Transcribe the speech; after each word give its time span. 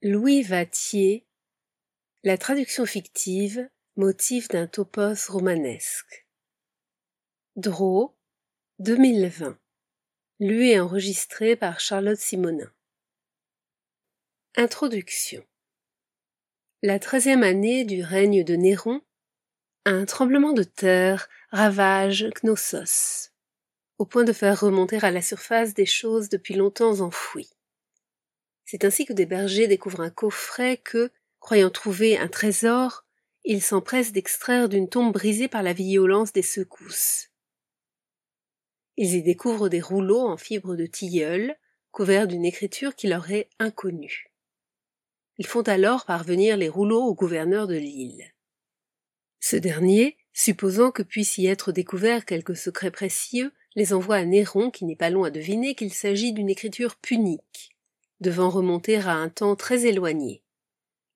Louis 0.00 0.44
Vattier 0.44 1.26
La 2.22 2.38
traduction 2.38 2.86
fictive, 2.86 3.68
motif 3.96 4.46
d'un 4.46 4.68
topos 4.68 5.26
romanesque. 5.26 6.28
Draw, 7.56 8.16
2020. 8.78 9.58
Lu 10.38 10.66
et 10.66 10.78
enregistré 10.78 11.56
par 11.56 11.80
Charlotte 11.80 12.16
Simonin. 12.16 12.72
Introduction. 14.54 15.44
La 16.84 17.00
treizième 17.00 17.42
année 17.42 17.84
du 17.84 18.04
règne 18.04 18.44
de 18.44 18.54
Néron, 18.54 19.02
un 19.84 20.04
tremblement 20.04 20.52
de 20.52 20.62
terre 20.62 21.28
ravage 21.50 22.30
Knossos, 22.40 23.32
au 23.98 24.06
point 24.06 24.22
de 24.22 24.32
faire 24.32 24.60
remonter 24.60 24.98
à 25.02 25.10
la 25.10 25.22
surface 25.22 25.74
des 25.74 25.86
choses 25.86 26.28
depuis 26.28 26.54
longtemps 26.54 27.00
enfouies. 27.00 27.50
C'est 28.70 28.84
ainsi 28.84 29.06
que 29.06 29.14
des 29.14 29.24
bergers 29.24 29.66
découvrent 29.66 30.02
un 30.02 30.10
coffret 30.10 30.76
que, 30.76 31.10
croyant 31.40 31.70
trouver 31.70 32.18
un 32.18 32.28
trésor, 32.28 33.06
ils 33.42 33.62
s'empressent 33.62 34.12
d'extraire 34.12 34.68
d'une 34.68 34.90
tombe 34.90 35.10
brisée 35.10 35.48
par 35.48 35.62
la 35.62 35.72
violence 35.72 36.34
des 36.34 36.42
secousses. 36.42 37.30
Ils 38.98 39.14
y 39.14 39.22
découvrent 39.22 39.70
des 39.70 39.80
rouleaux 39.80 40.20
en 40.20 40.36
fibres 40.36 40.76
de 40.76 40.84
tilleul, 40.84 41.56
couverts 41.92 42.26
d'une 42.26 42.44
écriture 42.44 42.94
qui 42.94 43.06
leur 43.06 43.30
est 43.30 43.48
inconnue. 43.58 44.34
Ils 45.38 45.46
font 45.46 45.62
alors 45.62 46.04
parvenir 46.04 46.58
les 46.58 46.68
rouleaux 46.68 47.04
au 47.04 47.14
gouverneur 47.14 47.68
de 47.68 47.76
l'île. 47.76 48.34
Ce 49.40 49.56
dernier, 49.56 50.18
supposant 50.34 50.90
que 50.90 51.02
puisse 51.02 51.38
y 51.38 51.46
être 51.46 51.72
découvert 51.72 52.26
quelque 52.26 52.52
secret 52.52 52.90
précieux, 52.90 53.50
les 53.76 53.94
envoie 53.94 54.16
à 54.16 54.26
Néron 54.26 54.70
qui 54.70 54.84
n'est 54.84 54.94
pas 54.94 55.08
long 55.08 55.24
à 55.24 55.30
deviner 55.30 55.74
qu'il 55.74 55.94
s'agit 55.94 56.34
d'une 56.34 56.50
écriture 56.50 56.96
punique 56.96 57.67
devant 58.20 58.50
remonter 58.50 58.96
à 58.96 59.12
un 59.12 59.28
temps 59.28 59.56
très 59.56 59.86
éloigné. 59.86 60.42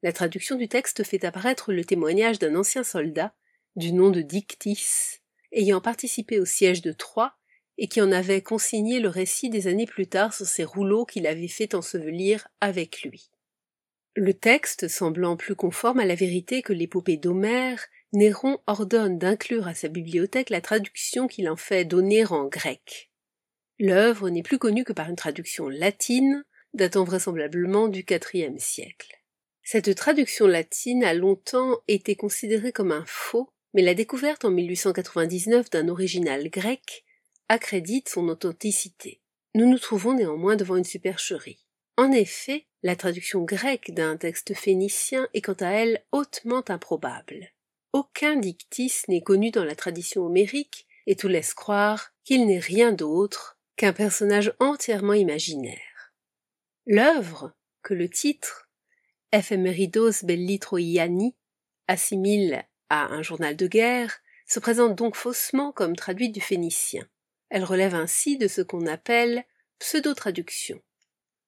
La 0.02 0.12
traduction 0.12 0.56
du 0.56 0.68
texte 0.68 1.04
fait 1.04 1.24
apparaître 1.24 1.72
le 1.72 1.84
témoignage 1.84 2.38
d'un 2.38 2.56
ancien 2.56 2.82
soldat, 2.82 3.34
du 3.76 3.92
nom 3.92 4.10
de 4.10 4.20
Dictys, 4.20 5.20
ayant 5.52 5.80
participé 5.80 6.40
au 6.40 6.44
siège 6.44 6.82
de 6.82 6.92
Troie 6.92 7.34
et 7.78 7.88
qui 7.88 8.00
en 8.00 8.12
avait 8.12 8.42
consigné 8.42 9.00
le 9.00 9.08
récit 9.08 9.48
des 9.48 9.66
années 9.66 9.86
plus 9.86 10.06
tard 10.06 10.34
sur 10.34 10.46
ses 10.46 10.64
rouleaux 10.64 11.06
qu'il 11.06 11.26
avait 11.26 11.48
fait 11.48 11.74
ensevelir 11.74 12.48
avec 12.60 13.02
lui. 13.02 13.30
Le 14.14 14.34
texte 14.34 14.88
semblant 14.88 15.36
plus 15.36 15.54
conforme 15.54 16.00
à 16.00 16.04
la 16.04 16.14
vérité 16.14 16.62
que 16.62 16.74
l'épopée 16.74 17.16
d'Homère, 17.16 17.86
Néron 18.12 18.58
ordonne 18.66 19.18
d'inclure 19.18 19.66
à 19.66 19.74
sa 19.74 19.88
bibliothèque 19.88 20.50
la 20.50 20.60
traduction 20.60 21.26
qu'il 21.28 21.48
en 21.48 21.56
fait 21.56 21.86
donner 21.86 22.26
en 22.26 22.46
grec. 22.46 23.10
L'œuvre 23.78 24.28
n'est 24.28 24.42
plus 24.42 24.58
connue 24.58 24.84
que 24.84 24.92
par 24.92 25.08
une 25.08 25.16
traduction 25.16 25.68
latine, 25.68 26.44
datant 26.74 27.04
vraisemblablement 27.04 27.88
du 27.88 28.04
IVe 28.08 28.58
siècle. 28.58 29.18
Cette 29.62 29.94
traduction 29.94 30.46
latine 30.46 31.04
a 31.04 31.14
longtemps 31.14 31.78
été 31.88 32.16
considérée 32.16 32.72
comme 32.72 32.92
un 32.92 33.04
faux, 33.06 33.50
mais 33.74 33.82
la 33.82 33.94
découverte 33.94 34.44
en 34.44 34.50
1899 34.50 35.70
d'un 35.70 35.88
original 35.88 36.48
grec 36.50 37.04
accrédite 37.48 38.08
son 38.08 38.28
authenticité. 38.28 39.20
Nous 39.54 39.68
nous 39.68 39.78
trouvons 39.78 40.14
néanmoins 40.14 40.56
devant 40.56 40.76
une 40.76 40.84
supercherie. 40.84 41.64
En 41.96 42.10
effet, 42.10 42.66
la 42.82 42.96
traduction 42.96 43.44
grecque 43.44 43.92
d'un 43.92 44.16
texte 44.16 44.54
phénicien 44.54 45.28
est 45.34 45.42
quant 45.42 45.52
à 45.60 45.68
elle 45.68 46.04
hautement 46.10 46.64
improbable. 46.68 47.52
Aucun 47.92 48.36
dictis 48.36 49.02
n'est 49.08 49.20
connu 49.20 49.50
dans 49.50 49.64
la 49.64 49.76
tradition 49.76 50.24
homérique, 50.24 50.86
et 51.06 51.16
tout 51.16 51.28
laisse 51.28 51.52
croire 51.52 52.12
qu'il 52.24 52.46
n'est 52.46 52.58
rien 52.58 52.92
d'autre 52.92 53.58
qu'un 53.76 53.92
personnage 53.92 54.54
entièrement 54.60 55.12
imaginaire. 55.12 55.91
L'œuvre, 56.86 57.54
que 57.82 57.94
le 57.94 58.08
titre 58.08 58.68
Ephemeridos 59.30 60.24
belli 60.24 60.58
Troiani 60.58 61.36
assimile 61.86 62.64
à 62.88 63.06
un 63.06 63.22
journal 63.22 63.56
de 63.56 63.66
guerre, 63.66 64.20
se 64.46 64.58
présente 64.58 64.96
donc 64.96 65.14
faussement 65.14 65.72
comme 65.72 65.94
traduite 65.94 66.34
du 66.34 66.40
phénicien. 66.40 67.08
Elle 67.50 67.64
relève 67.64 67.94
ainsi 67.94 68.36
de 68.36 68.48
ce 68.48 68.62
qu'on 68.62 68.86
appelle 68.86 69.44
pseudo-traduction. 69.78 70.80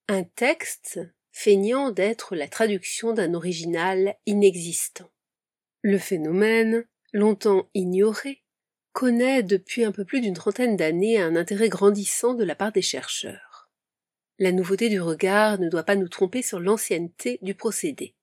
Un 0.09 0.23
texte 0.23 1.01
feignant 1.33 1.91
d'être 1.91 2.37
la 2.37 2.47
traduction 2.47 3.13
d'un 3.13 3.35
original 3.35 4.17
inexistant. 4.27 5.11
Le 5.83 5.99
phénomène, 5.99 6.87
longtemps 7.13 7.69
ignoré, 7.75 8.45
connaît 8.93 9.43
depuis 9.43 9.85
un 9.85 9.93
peu 9.93 10.05
plus 10.05 10.21
d'une 10.21 10.35
trentaine 10.35 10.77
d'années 10.77 11.21
un 11.21 11.35
intérêt 11.35 11.69
grandissant 11.69 12.35
de 12.35 12.45
la 12.45 12.55
part 12.55 12.71
des 12.71 12.83
chercheurs. 12.83 13.54
La 14.39 14.51
nouveauté 14.51 14.89
du 14.89 15.01
regard 15.01 15.61
ne 15.61 15.69
doit 15.69 15.85
pas 15.85 15.95
nous 15.95 16.09
tromper 16.09 16.43
sur 16.43 16.59
l'ancienneté 16.59 17.39
du 17.43 17.55
procédé. 17.55 18.15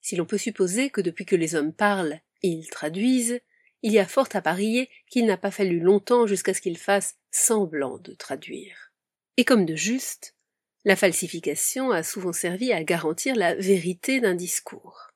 Si 0.00 0.14
l'on 0.14 0.24
peut 0.24 0.38
supposer 0.38 0.90
que 0.90 1.00
depuis 1.00 1.26
que 1.26 1.34
les 1.34 1.56
hommes 1.56 1.72
parlent, 1.72 2.20
ils 2.42 2.70
traduisent, 2.70 3.40
il 3.82 3.92
y 3.92 3.98
a 3.98 4.06
fort 4.06 4.28
à 4.32 4.40
parier 4.40 4.88
qu'il 5.10 5.26
n'a 5.26 5.36
pas 5.36 5.50
fallu 5.50 5.80
longtemps 5.80 6.26
jusqu'à 6.26 6.54
ce 6.54 6.60
qu'ils 6.60 6.78
fassent 6.78 7.16
semblant 7.32 7.98
de 7.98 8.14
traduire. 8.14 8.92
Et 9.36 9.44
comme 9.44 9.66
de 9.66 9.74
juste, 9.74 10.36
la 10.84 10.94
falsification 10.94 11.90
a 11.90 12.04
souvent 12.04 12.32
servi 12.32 12.72
à 12.72 12.84
garantir 12.84 13.34
la 13.34 13.56
vérité 13.56 14.20
d'un 14.20 14.36
discours. 14.36 15.10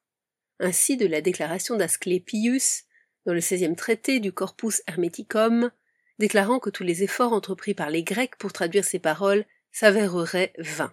Ainsi 0.59 0.97
de 0.97 1.07
la 1.07 1.21
déclaration 1.21 1.77
d'Asclépius, 1.77 2.85
dans 3.25 3.33
le 3.33 3.41
seizième 3.41 3.77
traité 3.77 4.19
du 4.19 4.33
Corpus 4.33 4.83
Hermeticum, 4.89 5.71
déclarant 6.19 6.59
que 6.59 6.71
tous 6.71 6.83
les 6.83 7.05
efforts 7.05 7.33
entrepris 7.33 7.75
par 7.75 7.89
les 7.89 8.03
Grecs 8.03 8.37
pour 8.37 8.53
traduire 8.53 8.85
ces 8.85 8.99
paroles 8.99 9.47
s'avérerait 9.73 10.53
vain. 10.59 10.93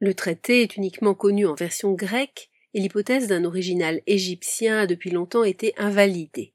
Le 0.00 0.14
traité 0.14 0.62
est 0.62 0.76
uniquement 0.76 1.14
connu 1.14 1.46
en 1.46 1.54
version 1.54 1.92
grecque 1.92 2.50
et 2.74 2.80
l'hypothèse 2.80 3.28
d'un 3.28 3.44
original 3.44 4.00
égyptien 4.06 4.80
a 4.80 4.86
depuis 4.86 5.10
longtemps 5.10 5.44
été 5.44 5.74
invalidée. 5.76 6.54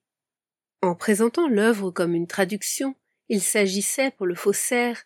En 0.81 0.95
présentant 0.95 1.47
l'œuvre 1.47 1.91
comme 1.91 2.13
une 2.13 2.27
traduction, 2.27 2.95
il 3.29 3.41
s'agissait 3.41 4.11
pour 4.11 4.25
le 4.25 4.35
faussaire 4.35 5.03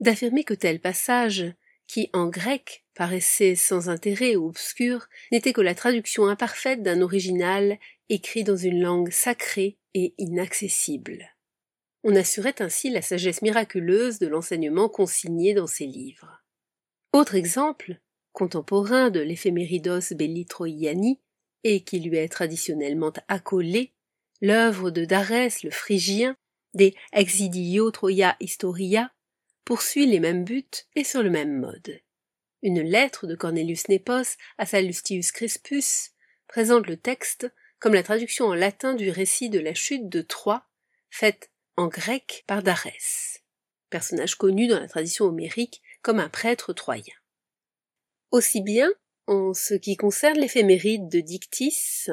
d'affirmer 0.00 0.44
que 0.44 0.54
tel 0.54 0.80
passage, 0.80 1.52
qui 1.86 2.10
en 2.12 2.28
grec 2.28 2.84
paraissait 2.94 3.54
sans 3.54 3.88
intérêt 3.88 4.36
ou 4.36 4.48
obscur, 4.48 5.08
n'était 5.30 5.52
que 5.52 5.60
la 5.60 5.74
traduction 5.74 6.26
imparfaite 6.26 6.82
d'un 6.82 7.00
original 7.02 7.78
écrit 8.08 8.44
dans 8.44 8.56
une 8.56 8.80
langue 8.80 9.10
sacrée 9.10 9.78
et 9.94 10.14
inaccessible. 10.18 11.24
On 12.04 12.16
assurait 12.16 12.60
ainsi 12.60 12.90
la 12.90 13.02
sagesse 13.02 13.42
miraculeuse 13.42 14.18
de 14.18 14.26
l'enseignement 14.26 14.88
consigné 14.88 15.54
dans 15.54 15.66
ses 15.66 15.86
livres. 15.86 16.42
Autre 17.12 17.34
exemple, 17.34 18.00
contemporain 18.32 19.10
de 19.10 19.20
l'éphéméridos 19.20 20.14
belli 20.14 20.46
Troiani, 20.46 21.20
et 21.64 21.84
qui 21.84 22.00
lui 22.00 22.16
est 22.16 22.28
traditionnellement 22.28 23.12
accolé, 23.28 23.92
l'œuvre 24.40 24.90
de 24.90 25.04
Darès 25.04 25.62
le 25.62 25.70
Phrygien, 25.70 26.36
des 26.74 26.94
Exidio 27.12 27.90
Troia 27.90 28.36
Historia, 28.40 29.12
poursuit 29.64 30.06
les 30.06 30.18
mêmes 30.18 30.44
buts 30.44 30.64
et 30.96 31.04
sur 31.04 31.22
le 31.22 31.30
même 31.30 31.60
mode. 31.60 32.00
Une 32.62 32.80
lettre 32.80 33.26
de 33.26 33.36
Cornelius 33.36 33.88
Nepos 33.88 34.36
à 34.58 34.66
Sallustius 34.66 35.30
Crispus 35.30 36.10
présente 36.48 36.88
le 36.88 36.96
texte 36.96 37.52
comme 37.78 37.94
la 37.94 38.02
traduction 38.02 38.46
en 38.46 38.54
latin 38.54 38.94
du 38.94 39.10
récit 39.10 39.50
de 39.50 39.60
la 39.60 39.74
chute 39.74 40.08
de 40.08 40.22
Troie, 40.22 40.66
faite 41.10 41.51
en 41.76 41.88
grec 41.88 42.44
par 42.46 42.62
Darès, 42.62 43.42
personnage 43.90 44.34
connu 44.34 44.66
dans 44.66 44.80
la 44.80 44.88
tradition 44.88 45.26
homérique 45.26 45.82
comme 46.02 46.20
un 46.20 46.28
prêtre 46.28 46.72
troyen. 46.72 47.14
Aussi 48.30 48.60
bien, 48.60 48.90
en 49.26 49.54
ce 49.54 49.74
qui 49.74 49.96
concerne 49.96 50.38
l'éphéméride 50.38 51.08
de 51.08 51.20
Dictys, 51.20 52.06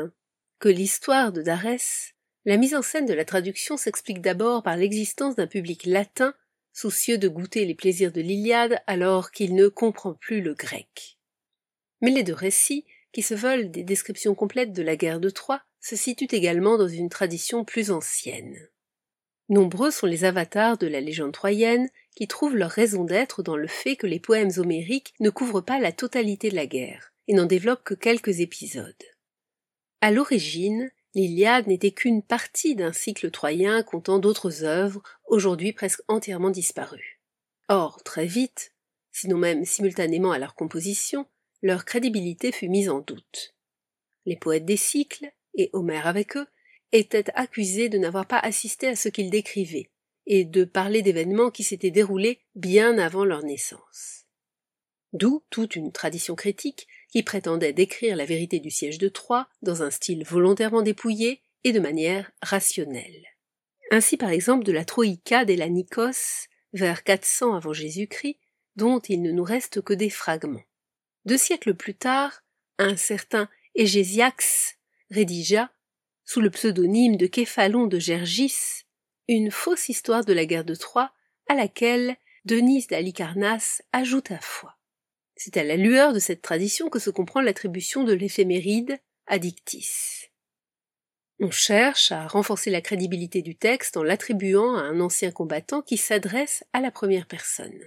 que 0.60 0.70
l'histoire 0.70 1.32
de 1.32 1.42
Darès, 1.42 2.14
la 2.46 2.58
mise 2.58 2.76
en 2.76 2.82
scène 2.82 3.06
de 3.06 3.14
la 3.14 3.26
traduction 3.26 3.78
s'explique 3.78 4.22
d'abord 4.22 4.64
par 4.64 4.78
l'existence 4.78 5.36
d'un 5.36 5.48
public 5.48 5.86
latin 5.86 6.34
soucieux 6.74 7.18
de 7.18 7.28
goûter 7.28 7.66
les 7.66 7.76
plaisirs 7.76 8.12
de 8.12 8.22
l'Iliade 8.22 8.82
alors 8.88 9.32
qu'il 9.32 9.56
ne 9.56 9.68
comprend 9.68 10.14
plus 10.14 10.42
le 10.42 10.54
grec. 10.54 11.20
Mais 12.02 12.12
les 12.12 12.24
deux 12.24 12.34
récits, 12.34 12.86
qui 13.12 13.22
se 13.22 13.34
veulent 13.34 13.72
des 13.72 13.84
descriptions 13.84 14.36
complètes 14.36 14.72
de 14.72 14.84
la 14.84 14.96
guerre 14.96 15.20
de 15.20 15.30
Troie, 15.30 15.62
se 15.82 15.96
situent 15.96 16.28
également 16.32 16.78
dans 16.78 16.88
une 16.88 17.10
tradition 17.10 17.66
plus 17.66 17.92
ancienne. 17.92 18.70
Nombreux 19.50 19.90
sont 19.90 20.06
les 20.06 20.26
avatars 20.26 20.78
de 20.78 20.86
la 20.86 21.02
légende 21.02 21.34
troyenne 21.34 21.90
qui 22.16 22.28
trouvent 22.28 22.56
leur 22.56 22.70
raison 22.70 23.04
d'être 23.04 23.42
dans 23.42 23.58
le 23.58 23.68
fait 23.68 23.96
que 23.96 24.06
les 24.06 24.20
poèmes 24.20 24.52
homériques 24.58 25.14
ne 25.20 25.32
couvrent 25.32 25.62
pas 25.62 25.80
la 25.80 25.92
totalité 25.92 26.50
de 26.50 26.56
la 26.56 26.68
guerre 26.68 27.14
et 27.28 27.34
n'en 27.34 27.46
développent 27.46 27.84
que 27.84 27.96
quelques 27.96 28.42
épisodes. 28.42 29.04
À 30.02 30.12
l'origine, 30.12 30.92
l'Iliade 31.16 31.68
n'était 31.68 31.92
qu'une 31.92 32.22
partie 32.22 32.76
d'un 32.76 32.94
cycle 32.94 33.32
troyen 33.32 33.82
comptant 33.82 34.20
d'autres 34.20 34.64
œuvres, 34.64 35.02
aujourd'hui 35.26 35.74
presque 35.74 36.02
entièrement 36.08 36.52
disparues. 36.52 37.20
Or, 37.70 38.04
très 38.04 38.28
vite, 38.28 38.74
sinon 39.12 39.38
même 39.38 39.66
simultanément 39.66 40.32
à 40.32 40.40
leur 40.40 40.54
composition, 40.54 41.26
leur 41.62 41.86
crédibilité 41.86 42.52
fut 42.52 42.70
mise 42.70 42.90
en 42.90 43.00
doute. 43.00 43.56
Les 44.26 44.38
poètes 44.38 44.66
des 44.66 44.78
cycles, 44.78 45.32
et 45.56 45.70
Homère 45.74 46.08
avec 46.08 46.38
eux, 46.38 46.48
était 46.92 47.26
accusé 47.36 47.90
de 47.90 47.98
n'avoir 47.98 48.26
pas 48.26 48.40
assisté 48.40 48.88
à 48.88 48.96
ce 48.96 49.10
qu'ils 49.10 49.30
décrivaient, 49.30 49.90
et 50.26 50.46
de 50.46 50.64
parler 50.64 51.02
d'événements 51.02 51.52
qui 51.52 51.64
s'étaient 51.64 51.92
déroulés 51.92 52.40
bien 52.56 52.98
avant 52.98 53.26
leur 53.26 53.44
naissance. 53.44 54.26
D'où 55.14 55.44
toute 55.50 55.76
une 55.76 55.92
tradition 55.92 56.36
critique 56.36 56.88
qui 57.12 57.24
prétendait 57.24 57.74
décrire 57.74 58.16
la 58.16 58.26
vérité 58.26 58.60
du 58.60 58.70
siège 58.70 59.00
de 59.00 59.10
Troie 59.10 59.50
dans 59.64 59.82
un 59.82 59.90
style 59.90 60.24
volontairement 60.24 60.84
dépouillé 60.84 61.42
et 61.64 61.72
de 61.72 61.80
manière 61.80 62.32
rationnelle. 62.42 63.26
Ainsi 63.92 64.18
par 64.18 64.30
exemple 64.30 64.64
de 64.64 64.72
la 64.72 64.86
Troïka 64.86 65.44
la 65.46 65.68
Nikos 65.68 66.48
vers 66.74 67.04
400 67.04 67.56
avant 67.56 67.74
Jésus-Christ, 67.74 68.38
dont 68.76 69.00
il 69.00 69.24
ne 69.24 69.32
nous 69.32 69.44
reste 69.44 69.82
que 69.82 69.94
des 69.94 70.12
fragments. 70.12 70.64
Deux 71.26 71.38
siècles 71.38 71.74
plus 71.74 71.96
tard, 71.96 72.44
un 72.78 72.96
certain 72.96 73.50
Égésiax 73.76 74.78
rédigea, 75.10 75.72
sous 76.30 76.42
le 76.42 76.52
pseudonyme 76.52 77.18
de 77.18 77.26
Képhalon 77.26 77.88
de 77.88 77.98
Gergis, 77.98 78.84
une 79.28 79.50
fausse 79.50 79.90
histoire 79.90 80.24
de 80.24 80.32
la 80.32 80.46
guerre 80.46 80.64
de 80.64 80.76
Troie 80.76 81.12
à 81.48 81.56
laquelle 81.56 82.18
Denise 82.46 82.86
d'Alicarnasse 82.86 83.82
ajouta 83.94 84.38
foi. 84.40 84.78
C'est 85.36 85.58
à 85.58 85.64
la 85.64 85.76
lueur 85.76 86.14
de 86.14 86.20
cette 86.20 86.44
tradition 86.44 86.92
que 86.92 87.00
se 87.00 87.10
comprend 87.10 87.42
l'attribution 87.42 88.04
de 88.04 88.14
l'éphéméride 88.14 89.00
à 89.26 89.40
Dictis. 89.40 90.30
On 91.40 91.50
cherche 91.50 92.12
à 92.12 92.28
renforcer 92.28 92.70
la 92.70 92.82
crédibilité 92.82 93.42
du 93.42 93.56
texte 93.56 93.98
en 93.98 94.04
l'attribuant 94.04 94.76
à 94.76 94.82
un 94.82 95.00
ancien 95.00 95.32
combattant 95.32 95.82
qui 95.82 95.98
s'adresse 95.98 96.64
à 96.74 96.80
la 96.80 96.92
première 96.92 97.26
personne. 97.26 97.84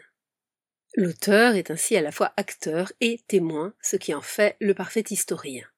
L'auteur 0.97 1.55
est 1.55 1.71
ainsi 1.71 1.97
à 1.97 2.03
la 2.03 2.11
fois 2.11 2.33
acteur 2.37 2.93
et 3.01 3.21
témoin, 3.29 3.73
ce 3.81 3.95
qui 3.95 4.13
en 4.13 4.21
fait 4.21 4.57
le 4.59 4.75
parfait 4.75 5.05
historien. 5.11 5.72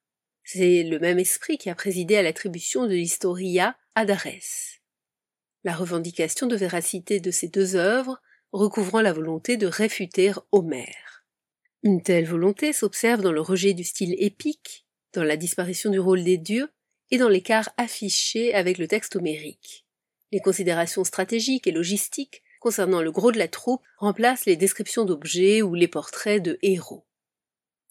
C'est 0.44 0.82
le 0.82 0.98
même 0.98 1.18
esprit 1.18 1.56
qui 1.56 1.70
a 1.70 1.74
présidé 1.74 2.16
à 2.16 2.22
l'attribution 2.22 2.86
de 2.86 2.92
l'historia 2.92 3.76
à 3.94 4.04
Darès. 4.04 4.80
La 5.64 5.74
revendication 5.74 6.46
de 6.46 6.54
véracité 6.54 7.18
de 7.18 7.30
ces 7.30 7.48
deux 7.48 7.76
œuvres 7.76 8.20
recouvrant 8.52 9.00
la 9.00 9.14
volonté 9.14 9.56
de 9.56 9.66
réfuter 9.66 10.32
Homère. 10.52 11.24
Une 11.82 12.02
telle 12.02 12.26
volonté 12.26 12.72
s'observe 12.72 13.22
dans 13.22 13.32
le 13.32 13.40
rejet 13.40 13.72
du 13.72 13.84
style 13.84 14.14
épique, 14.18 14.86
dans 15.14 15.24
la 15.24 15.36
disparition 15.36 15.90
du 15.90 15.98
rôle 15.98 16.22
des 16.22 16.38
dieux 16.38 16.70
et 17.10 17.18
dans 17.18 17.28
l'écart 17.28 17.70
affiché 17.78 18.54
avec 18.54 18.78
le 18.78 18.86
texte 18.86 19.16
homérique. 19.16 19.86
Les 20.30 20.40
considérations 20.40 21.04
stratégiques 21.04 21.66
et 21.66 21.72
logistiques 21.72 22.42
concernant 22.60 23.02
le 23.02 23.12
gros 23.12 23.32
de 23.32 23.38
la 23.38 23.48
troupe 23.48 23.82
remplacent 23.98 24.46
les 24.46 24.56
descriptions 24.56 25.04
d'objets 25.04 25.62
ou 25.62 25.74
les 25.74 25.88
portraits 25.88 26.42
de 26.42 26.58
héros. 26.62 27.06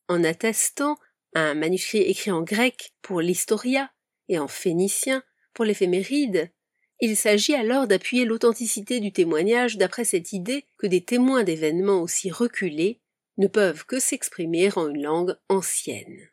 En 0.08 0.24
attestant 0.24 0.98
un 1.36 1.54
manuscrit 1.54 2.00
écrit 2.00 2.32
en 2.32 2.42
grec 2.42 2.94
pour 3.02 3.22
l'Historia 3.22 3.92
et 4.30 4.40
en 4.40 4.48
phénicien 4.48 5.24
pour 5.54 5.66
l'éphéméride, 5.66 6.52
il 7.00 7.18
s'agit 7.18 7.54
alors 7.54 7.88
d'appuyer 7.88 8.26
l'authenticité 8.26 9.00
du 9.00 9.12
témoignage 9.12 9.78
d'après 9.78 10.06
cette 10.06 10.32
idée 10.32 10.66
que 10.78 10.88
des 10.88 11.04
témoins 11.04 11.44
d'événements 11.44 12.02
aussi 12.02 12.32
reculés 12.32 13.02
ne 13.38 13.48
peuvent 13.48 13.86
que 13.86 14.00
s'exprimer 14.00 14.70
en 14.78 14.90
une 14.90 15.04
langue 15.04 15.36
ancienne. 15.50 16.30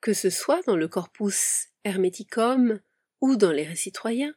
Que 0.00 0.14
ce 0.14 0.30
soit 0.30 0.62
dans 0.66 0.76
le 0.76 0.88
corpus 0.88 1.68
hermeticum 1.84 2.80
ou 3.20 3.36
dans 3.36 3.52
les 3.52 3.64
récits 3.64 3.92
troyens, 3.92 4.34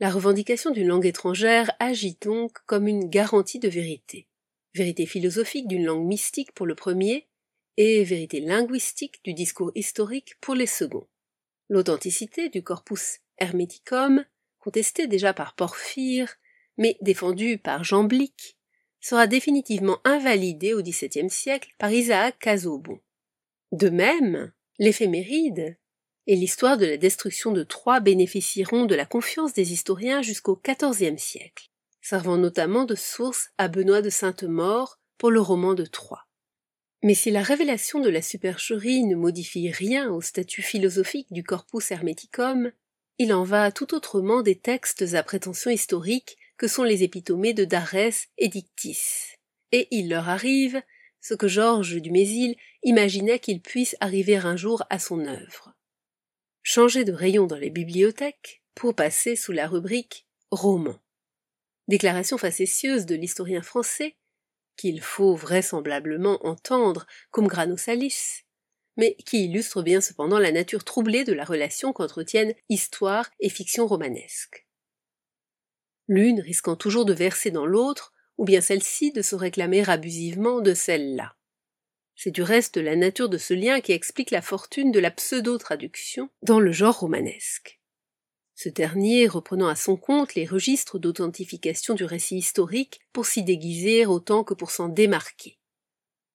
la 0.00 0.10
revendication 0.10 0.70
d'une 0.70 0.88
langue 0.88 1.06
étrangère 1.06 1.70
agit 1.78 2.18
donc 2.20 2.58
comme 2.66 2.88
une 2.88 3.08
garantie 3.08 3.60
de 3.60 3.68
vérité. 3.68 4.26
Vérité 4.74 5.06
philosophique 5.06 5.68
d'une 5.68 5.84
langue 5.84 6.04
mystique 6.04 6.52
pour 6.52 6.66
le 6.66 6.74
premier 6.74 7.28
et 7.76 8.04
vérité 8.04 8.40
linguistique 8.40 9.20
du 9.24 9.34
discours 9.34 9.72
historique 9.74 10.34
pour 10.40 10.54
les 10.54 10.66
seconds. 10.66 11.06
L'authenticité 11.68 12.48
du 12.48 12.62
corpus 12.62 13.20
hermeticum, 13.38 14.24
contestée 14.58 15.06
déjà 15.06 15.32
par 15.32 15.54
Porphyre, 15.54 16.34
mais 16.76 16.96
défendue 17.00 17.58
par 17.58 17.84
Jean 17.84 18.04
Blic, 18.04 18.58
sera 19.00 19.26
définitivement 19.26 20.00
invalidé 20.04 20.72
au 20.72 20.82
XVIIe 20.82 21.30
siècle 21.30 21.70
par 21.78 21.92
Isaac 21.92 22.38
Casaubon. 22.38 23.00
De 23.72 23.90
même, 23.90 24.52
l'éphéméride 24.78 25.76
et 26.26 26.36
l'histoire 26.36 26.78
de 26.78 26.86
la 26.86 26.96
destruction 26.96 27.52
de 27.52 27.62
Troie 27.62 28.00
bénéficieront 28.00 28.86
de 28.86 28.94
la 28.94 29.04
confiance 29.04 29.52
des 29.52 29.72
historiens 29.72 30.22
jusqu'au 30.22 30.60
XIVe 30.64 31.18
siècle, 31.18 31.68
servant 32.00 32.38
notamment 32.38 32.84
de 32.84 32.94
source 32.94 33.50
à 33.58 33.68
Benoît 33.68 34.00
de 34.00 34.10
Sainte-Maure 34.10 34.98
pour 35.18 35.30
le 35.30 35.40
roman 35.40 35.74
de 35.74 35.84
Troie. 35.84 36.26
Mais 37.04 37.12
si 37.12 37.30
la 37.30 37.42
révélation 37.42 38.00
de 38.00 38.08
la 38.08 38.22
supercherie 38.22 39.04
ne 39.04 39.14
modifie 39.14 39.70
rien 39.70 40.10
au 40.10 40.22
statut 40.22 40.62
philosophique 40.62 41.30
du 41.30 41.44
corpus 41.44 41.90
hermeticum, 41.90 42.72
il 43.18 43.34
en 43.34 43.44
va 43.44 43.70
tout 43.70 43.94
autrement 43.94 44.40
des 44.40 44.58
textes 44.58 45.02
à 45.12 45.22
prétention 45.22 45.70
historique 45.70 46.38
que 46.56 46.66
sont 46.66 46.82
les 46.82 47.02
épitomées 47.02 47.52
de 47.52 47.66
Darès 47.66 48.28
et 48.38 48.48
d'Ictis. 48.48 49.36
Et 49.70 49.86
il 49.90 50.08
leur 50.08 50.30
arrive 50.30 50.80
ce 51.20 51.34
que 51.34 51.46
Georges 51.46 52.00
Dumézil 52.00 52.56
imaginait 52.82 53.38
qu'il 53.38 53.60
puisse 53.60 53.96
arriver 54.00 54.36
un 54.36 54.56
jour 54.56 54.82
à 54.88 54.98
son 54.98 55.26
œuvre. 55.26 55.74
Changer 56.62 57.04
de 57.04 57.12
rayon 57.12 57.46
dans 57.46 57.58
les 57.58 57.68
bibliothèques 57.68 58.62
pour 58.74 58.94
passer 58.94 59.36
sous 59.36 59.52
la 59.52 59.68
rubrique 59.68 60.26
roman. 60.50 60.98
Déclaration 61.86 62.38
facétieuse 62.38 63.04
de 63.04 63.14
l'historien 63.14 63.60
français, 63.60 64.16
qu'il 64.76 65.00
faut 65.00 65.34
vraisemblablement 65.34 66.44
entendre 66.46 67.06
comme 67.30 67.48
granosalis, 67.48 68.44
mais 68.96 69.16
qui 69.26 69.44
illustre 69.44 69.82
bien 69.82 70.00
cependant 70.00 70.38
la 70.38 70.52
nature 70.52 70.84
troublée 70.84 71.24
de 71.24 71.32
la 71.32 71.44
relation 71.44 71.92
qu'entretiennent 71.92 72.54
histoire 72.68 73.30
et 73.40 73.48
fiction 73.48 73.86
romanesque 73.86 74.64
l'une 76.08 76.40
risquant 76.40 76.76
toujours 76.76 77.04
de 77.04 77.12
verser 77.12 77.50
dans 77.50 77.66
l'autre, 77.66 78.12
ou 78.36 78.44
bien 78.44 78.60
celle-ci 78.60 79.12
de 79.12 79.22
se 79.22 79.36
réclamer 79.36 79.88
abusivement 79.88 80.60
de 80.60 80.74
celle-là. 80.74 81.36
C'est 82.16 82.30
du 82.30 82.42
reste 82.42 82.76
la 82.76 82.96
nature 82.96 83.28
de 83.28 83.38
ce 83.38 83.54
lien 83.54 83.80
qui 83.80 83.92
explique 83.92 84.30
la 84.30 84.42
fortune 84.42 84.92
de 84.92 85.00
la 85.00 85.10
pseudo-traduction 85.10 86.30
dans 86.42 86.60
le 86.60 86.72
genre 86.72 87.00
romanesque. 87.00 87.80
Ce 88.54 88.68
dernier 88.68 89.26
reprenant 89.26 89.68
à 89.68 89.74
son 89.74 89.96
compte 89.96 90.34
les 90.34 90.46
registres 90.46 90.98
d'authentification 90.98 91.94
du 91.94 92.04
récit 92.04 92.36
historique 92.36 93.00
pour 93.12 93.26
s'y 93.26 93.42
déguiser 93.42 94.06
autant 94.06 94.44
que 94.44 94.54
pour 94.54 94.70
s'en 94.70 94.88
démarquer. 94.88 95.58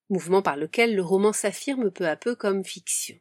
Mouvement 0.09 0.41
par 0.41 0.57
lequel 0.57 0.95
le 0.95 1.01
roman 1.01 1.33
s'affirme 1.33 1.91
peu 1.91 2.07
à 2.07 2.15
peu 2.15 2.35
comme 2.35 2.65
fiction. 2.65 3.17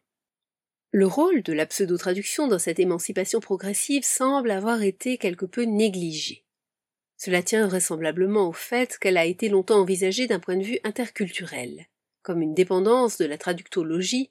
Le 0.91 1.07
rôle 1.07 1.43
de 1.43 1.53
la 1.53 1.67
pseudo-traduction 1.67 2.49
dans 2.49 2.59
cette 2.59 2.81
émancipation 2.81 3.41
progressive 3.41 4.05
semble 4.05 4.51
avoir 4.51 4.83
été 4.83 5.19
quelque 5.19 5.45
peu 5.45 5.63
négligé. 5.63 6.45
Cela 7.19 7.43
tient 7.43 7.67
vraisemblablement 7.67 8.49
au 8.49 8.53
fait 8.53 8.97
qu'elle 8.97 9.19
a 9.19 9.27
été 9.27 9.49
longtemps 9.49 9.81
envisagée 9.81 10.27
d'un 10.27 10.41
point 10.41 10.57
de 10.57 10.65
vue 10.65 10.79
interculturel, 10.85 11.87
comme 12.23 12.41
une 12.41 12.55
dépendance 12.55 13.19
de 13.19 13.27
la 13.27 13.37
traductologie 13.37 14.31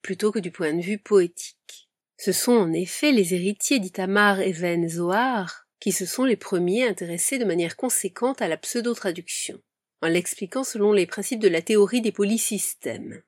plutôt 0.00 0.30
que 0.30 0.38
du 0.38 0.52
point 0.52 0.72
de 0.72 0.82
vue 0.82 0.98
poétique. 0.98 1.85
Ce 2.16 2.32
sont 2.32 2.52
en 2.52 2.72
effet 2.72 3.12
les 3.12 3.34
héritiers 3.34 3.78
d'Itamar 3.78 4.40
et 4.40 4.52
Ben 4.52 4.88
Zohar 4.88 5.66
qui 5.80 5.92
se 5.92 6.06
sont 6.06 6.24
les 6.24 6.36
premiers 6.36 6.86
intéressés 6.88 7.38
de 7.38 7.44
manière 7.44 7.76
conséquente 7.76 8.40
à 8.40 8.48
la 8.48 8.56
pseudo-traduction, 8.56 9.60
en 10.02 10.08
l'expliquant 10.08 10.64
selon 10.64 10.92
les 10.92 11.06
principes 11.06 11.40
de 11.40 11.48
la 11.48 11.62
théorie 11.62 12.00
des 12.00 12.12
polysystèmes. 12.12 13.22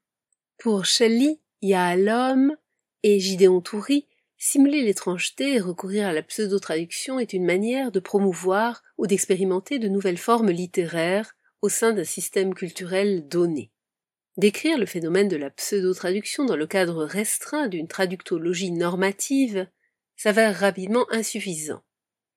Pour 0.58 0.84
Shelley, 0.86 1.38
il 1.60 1.68
y 1.68 1.74
a 1.74 1.96
l'homme 1.96 2.56
et 3.02 3.20
Gideon 3.20 3.60
Toury, 3.60 4.06
simuler 4.38 4.82
l'étrangeté 4.82 5.54
et 5.54 5.60
recourir 5.60 6.06
à 6.06 6.12
la 6.12 6.22
pseudo-traduction 6.22 7.18
est 7.18 7.32
une 7.32 7.44
manière 7.44 7.92
de 7.92 8.00
promouvoir 8.00 8.82
ou 8.96 9.06
d'expérimenter 9.06 9.78
de 9.78 9.88
nouvelles 9.88 10.18
formes 10.18 10.50
littéraires 10.50 11.36
au 11.60 11.68
sein 11.68 11.92
d'un 11.92 12.04
système 12.04 12.54
culturel 12.54 13.28
donné. 13.28 13.70
Décrire 14.38 14.78
le 14.78 14.86
phénomène 14.86 15.26
de 15.26 15.36
la 15.36 15.50
pseudo-traduction 15.50 16.44
dans 16.44 16.54
le 16.54 16.68
cadre 16.68 17.04
restreint 17.04 17.66
d'une 17.66 17.88
traductologie 17.88 18.70
normative 18.70 19.66
s'avère 20.16 20.56
rapidement 20.56 21.06
insuffisant, 21.10 21.82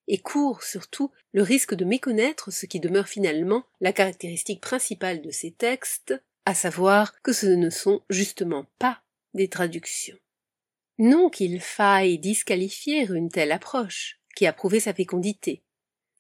et 0.08 0.18
court 0.18 0.64
surtout 0.64 1.12
le 1.32 1.44
risque 1.44 1.76
de 1.76 1.86
méconnaître 1.86 2.52
ce 2.52 2.66
qui 2.66 2.80
demeure 2.80 3.08
finalement 3.08 3.66
la 3.82 3.94
caractéristique 3.94 4.62
principale 4.62 5.22
de 5.22 5.30
ces 5.30 5.52
textes, 5.52 6.16
à 6.46 6.56
savoir 6.56 7.22
que 7.22 7.34
ce 7.34 7.46
ne 7.46 7.70
sont 7.70 8.02
justement 8.10 8.66
pas 8.80 9.04
des 9.36 9.48
traductions. 9.48 10.18
Non 10.98 11.30
qu'il 11.30 11.62
faille 11.62 12.18
disqualifier 12.18 13.06
une 13.12 13.30
telle 13.30 13.52
approche, 13.52 14.20
qui 14.36 14.48
a 14.48 14.54
prouvé 14.54 14.80
sa 14.80 14.96
fécondité. 14.96 15.62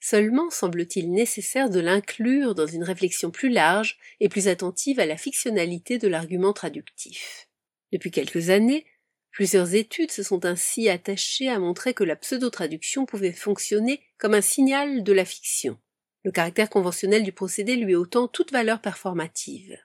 Seulement 0.04 0.50
semble-t-il 0.50 1.12
nécessaire 1.12 1.70
de 1.70 1.80
l'inclure 1.80 2.56
dans 2.56 2.66
une 2.66 2.84
réflexion 2.84 3.30
plus 3.30 3.50
large 3.50 4.00
et 4.20 4.30
plus 4.30 4.48
attentive 4.48 5.00
à 5.00 5.06
la 5.06 5.16
fictionnalité 5.16 6.00
de 6.00 6.08
l'argument 6.08 6.54
traductif. 6.54 7.48
Depuis 7.94 8.10
quelques 8.10 8.50
années, 8.50 8.88
plusieurs 9.32 9.76
études 9.76 10.12
se 10.12 10.24
sont 10.24 10.44
ainsi 10.44 10.90
attachées 10.90 11.50
à 11.50 11.60
montrer 11.60 11.94
que 11.94 12.04
la 12.04 12.16
pseudo-traduction 12.16 13.06
pouvait 13.06 13.32
fonctionner 13.32 14.02
comme 14.18 14.34
un 14.34 14.42
signal 14.42 15.04
de 15.04 15.14
la 15.14 15.24
fiction. 15.24 15.78
Le 16.24 16.32
caractère 16.32 16.72
conventionnel 16.72 17.22
du 17.22 17.32
procédé 17.32 17.76
lui 17.76 17.94
ôtant 17.94 18.28
toute 18.28 18.52
valeur 18.52 18.82
performative. 18.82 19.78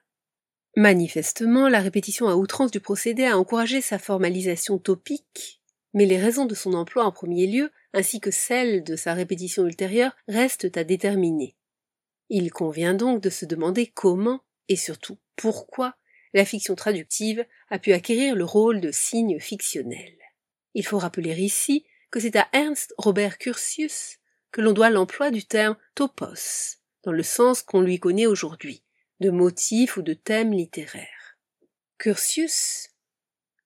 Manifestement, 0.76 1.68
la 1.68 1.80
répétition 1.80 2.26
à 2.26 2.36
outrance 2.36 2.70
du 2.70 2.80
procédé 2.80 3.26
a 3.26 3.36
encouragé 3.36 3.82
sa 3.82 3.98
formalisation 3.98 4.78
topique, 4.78 5.62
mais 5.92 6.06
les 6.06 6.18
raisons 6.18 6.46
de 6.46 6.54
son 6.54 6.72
emploi 6.72 7.04
en 7.04 7.12
premier 7.12 7.46
lieu, 7.46 7.70
ainsi 7.96 8.20
que 8.20 8.30
celles 8.30 8.84
de 8.84 8.94
sa 8.94 9.14
répétition 9.14 9.66
ultérieure, 9.66 10.14
restent 10.28 10.76
à 10.76 10.84
déterminer. 10.84 11.56
Il 12.28 12.52
convient 12.52 12.92
donc 12.92 13.22
de 13.22 13.30
se 13.30 13.46
demander 13.46 13.86
comment 13.86 14.42
et 14.68 14.76
surtout 14.76 15.16
pourquoi 15.34 15.96
la 16.34 16.44
fiction 16.44 16.74
traductive 16.74 17.46
a 17.70 17.78
pu 17.78 17.94
acquérir 17.94 18.34
le 18.34 18.44
rôle 18.44 18.82
de 18.82 18.90
signe 18.90 19.40
fictionnel. 19.40 20.14
Il 20.74 20.84
faut 20.84 20.98
rappeler 20.98 21.34
ici 21.42 21.86
que 22.10 22.20
c'est 22.20 22.36
à 22.36 22.46
Ernst 22.52 22.92
Robert 22.98 23.38
Curtius 23.38 24.18
que 24.52 24.60
l'on 24.60 24.72
doit 24.72 24.90
l'emploi 24.90 25.30
du 25.30 25.46
terme 25.46 25.78
topos, 25.94 26.76
dans 27.02 27.12
le 27.12 27.22
sens 27.22 27.62
qu'on 27.62 27.80
lui 27.80 27.98
connaît 27.98 28.26
aujourd'hui, 28.26 28.82
de 29.20 29.30
motif 29.30 29.96
ou 29.96 30.02
de 30.02 30.12
thème 30.12 30.52
littéraire. 30.52 31.38
Curtius, 31.96 32.90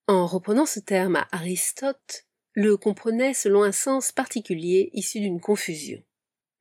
en 0.07 0.29
reprenant 0.29 0.67
ce 0.67 0.79
terme 0.79 1.17
à 1.17 1.27
Aristote, 1.33 2.27
le 2.61 2.77
comprenait 2.77 3.33
selon 3.33 3.63
un 3.63 3.73
sens 3.73 4.13
particulier 4.13 4.91
issu 4.93 5.19
d'une 5.21 5.41
confusion. 5.41 6.03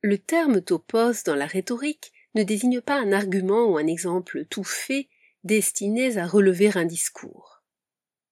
Le 0.00 0.16
terme 0.16 0.62
topos 0.62 1.24
dans 1.26 1.34
la 1.34 1.44
rhétorique 1.44 2.14
ne 2.34 2.42
désigne 2.42 2.80
pas 2.80 2.98
un 2.98 3.12
argument 3.12 3.66
ou 3.66 3.76
un 3.76 3.86
exemple 3.86 4.46
tout 4.46 4.64
fait 4.64 5.10
destinés 5.44 6.16
à 6.16 6.26
relever 6.26 6.70
un 6.74 6.86
discours, 6.86 7.62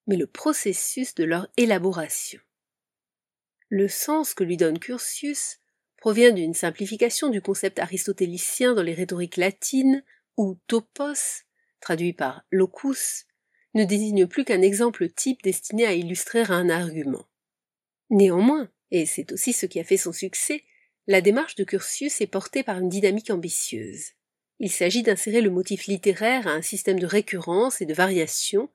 mais 0.07 0.17
le 0.17 0.27
processus 0.27 1.15
de 1.15 1.25
leur 1.25 1.47
élaboration. 1.59 2.41
Le 3.69 3.87
sens 3.87 4.33
que 4.33 4.45
lui 4.45 4.57
donne 4.57 4.79
Curtius 4.79 5.59
provient 5.99 6.33
d'une 6.33 6.55
simplification 6.55 7.29
du 7.29 7.43
concept 7.43 7.81
aristotélicien 7.81 8.73
dans 8.73 8.83
les 8.83 8.95
rhétoriques 8.95 9.37
latines 9.37 10.03
où 10.39 10.57
topos, 10.69 11.45
traduit 11.81 12.15
par 12.15 12.47
locus, 12.51 13.27
ne 13.75 13.85
désigne 13.85 14.27
plus 14.27 14.47
qu'un 14.47 14.63
exemple 14.63 15.11
type 15.11 15.43
destiné 15.43 15.85
à 15.85 15.93
illustrer 15.93 16.45
un 16.49 16.71
argument. 16.71 17.28
Néanmoins, 18.11 18.69
et 18.91 19.07
c'est 19.07 19.33
aussi 19.33 19.53
ce 19.53 19.67
qui 19.67 19.81
a 19.81 19.85
fait 19.85 19.97
son 19.97 20.13
succès, 20.13 20.65
la 21.07 21.21
démarche 21.21 21.55
de 21.55 21.65
Curtius 21.65 22.21
est 22.21 22.27
portée 22.27 22.63
par 22.63 22.79
une 22.79 22.89
dynamique 22.89 23.31
ambitieuse. 23.31 24.13
Il 24.61 24.71
s'agit 24.71 25.03
d'insérer 25.03 25.41
le 25.41 25.51
motif 25.51 25.87
littéraire 25.87 26.47
à 26.47 26.53
un 26.53 26.63
système 26.63 26.99
de 26.99 27.07
récurrence 27.07 27.81
et 27.81 27.87
de 27.87 27.95
variation 27.95 28.71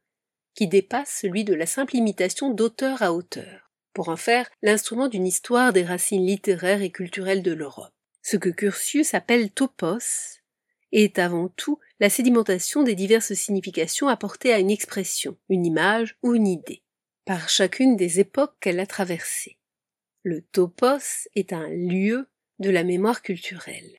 qui 0.56 0.68
dépasse 0.68 1.20
celui 1.22 1.44
de 1.44 1.54
la 1.54 1.66
simple 1.66 1.96
imitation 1.96 2.52
d'auteur 2.52 3.02
à 3.02 3.14
auteur, 3.14 3.72
pour 3.94 4.10
en 4.10 4.18
faire 4.18 4.50
l'instrument 4.62 5.08
d'une 5.08 5.28
histoire 5.28 5.74
des 5.74 5.84
racines 5.84 6.26
littéraires 6.26 6.82
et 6.82 6.92
culturelles 6.92 7.44
de 7.44 7.54
l'Europe. 7.54 7.94
Ce 8.22 8.38
que 8.38 8.50
Curtius 8.50 9.14
appelle 9.14 9.52
topos 9.52 10.40
est 10.92 11.18
avant 11.20 11.50
tout 11.50 11.80
la 12.00 12.10
sédimentation 12.10 12.84
des 12.84 12.96
diverses 12.96 13.34
significations 13.34 14.08
apportées 14.08 14.54
à 14.54 14.60
une 14.60 14.70
expression, 14.70 15.38
une 15.50 15.66
image 15.66 16.18
ou 16.22 16.36
une 16.36 16.48
idée, 16.48 16.83
par 17.26 17.50
chacune 17.50 17.96
des 17.96 18.20
époques 18.20 18.56
qu'elle 18.60 18.80
a 18.80 18.86
traversées. 18.86 19.58
Le 20.24 20.42
topos 20.42 21.28
est 21.36 21.54
un 21.54 21.70
lieu 21.70 22.28
de 22.60 22.70
la 22.70 22.84
mémoire 22.84 23.22
culturelle. 23.22 23.98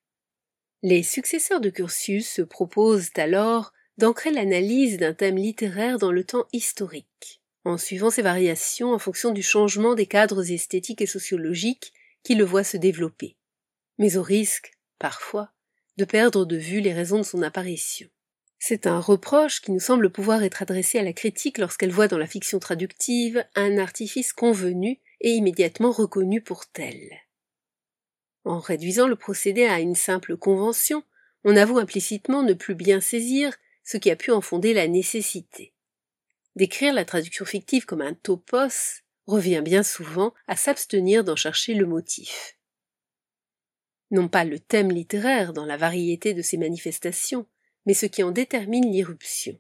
Les 0.83 1.03
successeurs 1.03 1.61
de 1.61 1.71
Curtius 1.71 2.29
se 2.29 2.43
proposent 2.43 3.11
alors 3.17 3.73
d'ancrer 3.97 4.31
l'analyse 4.31 4.99
d'un 4.99 5.15
thème 5.15 5.37
littéraire 5.37 5.99
dans 5.99 6.13
le 6.13 6.25
temps 6.25 6.47
historique, 6.53 7.41
en 7.65 7.79
suivant 7.79 8.11
ses 8.11 8.23
variations 8.23 8.93
en 8.93 8.99
fonction 8.99 9.31
du 9.31 9.43
changement 9.43 9.95
des 9.95 10.07
cadres 10.07 10.51
esthétiques 10.51 11.01
et 11.01 11.07
sociologiques 11.07 11.93
qui 12.23 12.35
le 12.35 12.45
voient 12.45 12.65
se 12.65 12.77
développer, 12.77 13.37
mais 13.99 14.17
au 14.17 14.23
risque, 14.23 14.73
parfois, 14.99 15.53
de 15.97 16.05
perdre 16.05 16.45
de 16.45 16.57
vue 16.57 16.81
les 16.81 16.93
raisons 16.93 17.19
de 17.19 17.23
son 17.23 17.43
apparition. 17.43 18.09
C'est 18.67 18.87
un 18.87 18.99
reproche 18.99 19.61
qui 19.61 19.73
nous 19.73 19.79
semble 19.79 20.09
pouvoir 20.09 20.43
être 20.43 20.63
adressé 20.63 20.99
à 20.99 21.03
la 21.03 21.13
critique 21.13 21.59
lorsqu'elle 21.59 21.93
voit 21.93 22.09
dans 22.09 22.17
la 22.17 22.27
fiction 22.27 22.59
traductive 22.59 23.45
un 23.55 23.77
artifice 23.77 24.33
convenu 24.33 25.03
et 25.21 25.33
immédiatement 25.33 25.91
reconnu 25.91 26.41
pour 26.41 26.65
tel. 26.65 26.97
En 28.45 28.61
réduisant 28.61 29.07
le 29.07 29.17
procédé 29.17 29.67
à 29.67 29.81
une 29.81 29.95
simple 29.95 30.39
convention, 30.39 31.03
on 31.45 31.57
avoue 31.57 31.77
implicitement 31.77 32.43
ne 32.43 32.55
plus 32.55 32.75
bien 32.75 33.03
saisir 33.03 33.55
ce 33.85 33.99
qui 33.99 34.11
a 34.11 34.17
pu 34.17 34.31
en 34.31 34.41
fonder 34.41 34.73
la 34.73 34.89
nécessité. 34.89 35.75
Décrire 36.57 36.95
la 36.95 37.05
traduction 37.05 37.45
fictive 37.45 37.85
comme 37.85 38.01
un 38.01 38.15
topos 38.15 39.03
revient 39.27 39.61
bien 39.63 39.83
souvent 39.83 40.33
à 40.49 40.57
s'abstenir 40.57 41.23
d'en 41.23 41.37
chercher 41.37 41.75
le 41.75 41.85
motif. 41.85 42.57
Non 44.11 44.29
pas 44.29 44.47
le 44.47 44.59
thème 44.59 44.91
littéraire 44.91 45.53
dans 45.53 45.67
la 45.67 45.77
variété 45.77 46.33
de 46.33 46.41
ses 46.41 46.57
manifestations, 46.57 47.47
mais 47.87 47.95
ce 47.95 48.07
qui 48.07 48.23
en 48.23 48.31
détermine 48.31 48.91
l'irruption. 48.91 49.59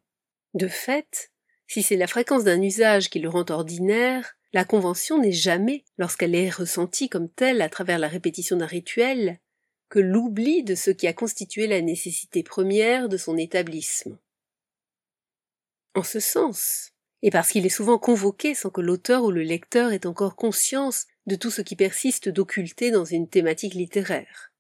De 0.54 0.68
fait, 0.68 1.30
si 1.66 1.82
c'est 1.82 1.96
la 1.96 2.06
fréquence 2.06 2.44
d'un 2.44 2.62
usage 2.62 3.10
qui 3.10 3.18
le 3.18 3.28
rend 3.28 3.44
ordinaire, 3.50 4.36
la 4.52 4.64
convention 4.64 5.18
n'est 5.18 5.32
jamais, 5.32 5.84
lorsqu'elle 5.98 6.34
est 6.34 6.50
ressentie 6.50 7.08
comme 7.08 7.28
telle 7.28 7.60
à 7.60 7.68
travers 7.68 7.98
la 7.98 8.08
répétition 8.08 8.56
d'un 8.56 8.66
rituel, 8.66 9.40
que 9.88 9.98
l'oubli 9.98 10.62
de 10.62 10.74
ce 10.74 10.90
qui 10.90 11.06
a 11.06 11.12
constitué 11.12 11.66
la 11.66 11.80
nécessité 11.80 12.42
première 12.42 13.08
de 13.08 13.16
son 13.16 13.36
établissement. 13.36 14.18
En 15.94 16.02
ce 16.02 16.20
sens, 16.20 16.92
et 17.22 17.30
parce 17.30 17.50
qu'il 17.50 17.66
est 17.66 17.70
souvent 17.70 17.98
convoqué 17.98 18.54
sans 18.54 18.70
que 18.70 18.80
l'auteur 18.80 19.24
ou 19.24 19.30
le 19.30 19.42
lecteur 19.42 19.92
ait 19.92 20.06
encore 20.06 20.36
conscience 20.36 21.06
de 21.26 21.36
tout 21.36 21.50
ce 21.50 21.62
qui 21.62 21.74
persiste 21.74 22.28
d'occulté 22.28 22.90
dans 22.90 23.04
une 23.04 23.28
thématique 23.28 23.74
littéraire, 23.74 24.52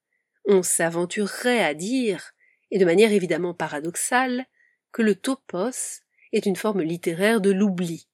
on 0.46 0.62
s'aventurerait 0.62 1.64
à 1.64 1.74
dire, 1.74 2.33
et 2.74 2.78
de 2.78 2.84
manière 2.84 3.12
évidemment 3.12 3.54
paradoxale, 3.54 4.46
que 4.90 5.00
le 5.00 5.14
topos 5.14 6.02
est 6.32 6.44
une 6.44 6.56
forme 6.56 6.82
littéraire 6.82 7.40
de 7.40 7.52
l'oubli, 7.52 8.08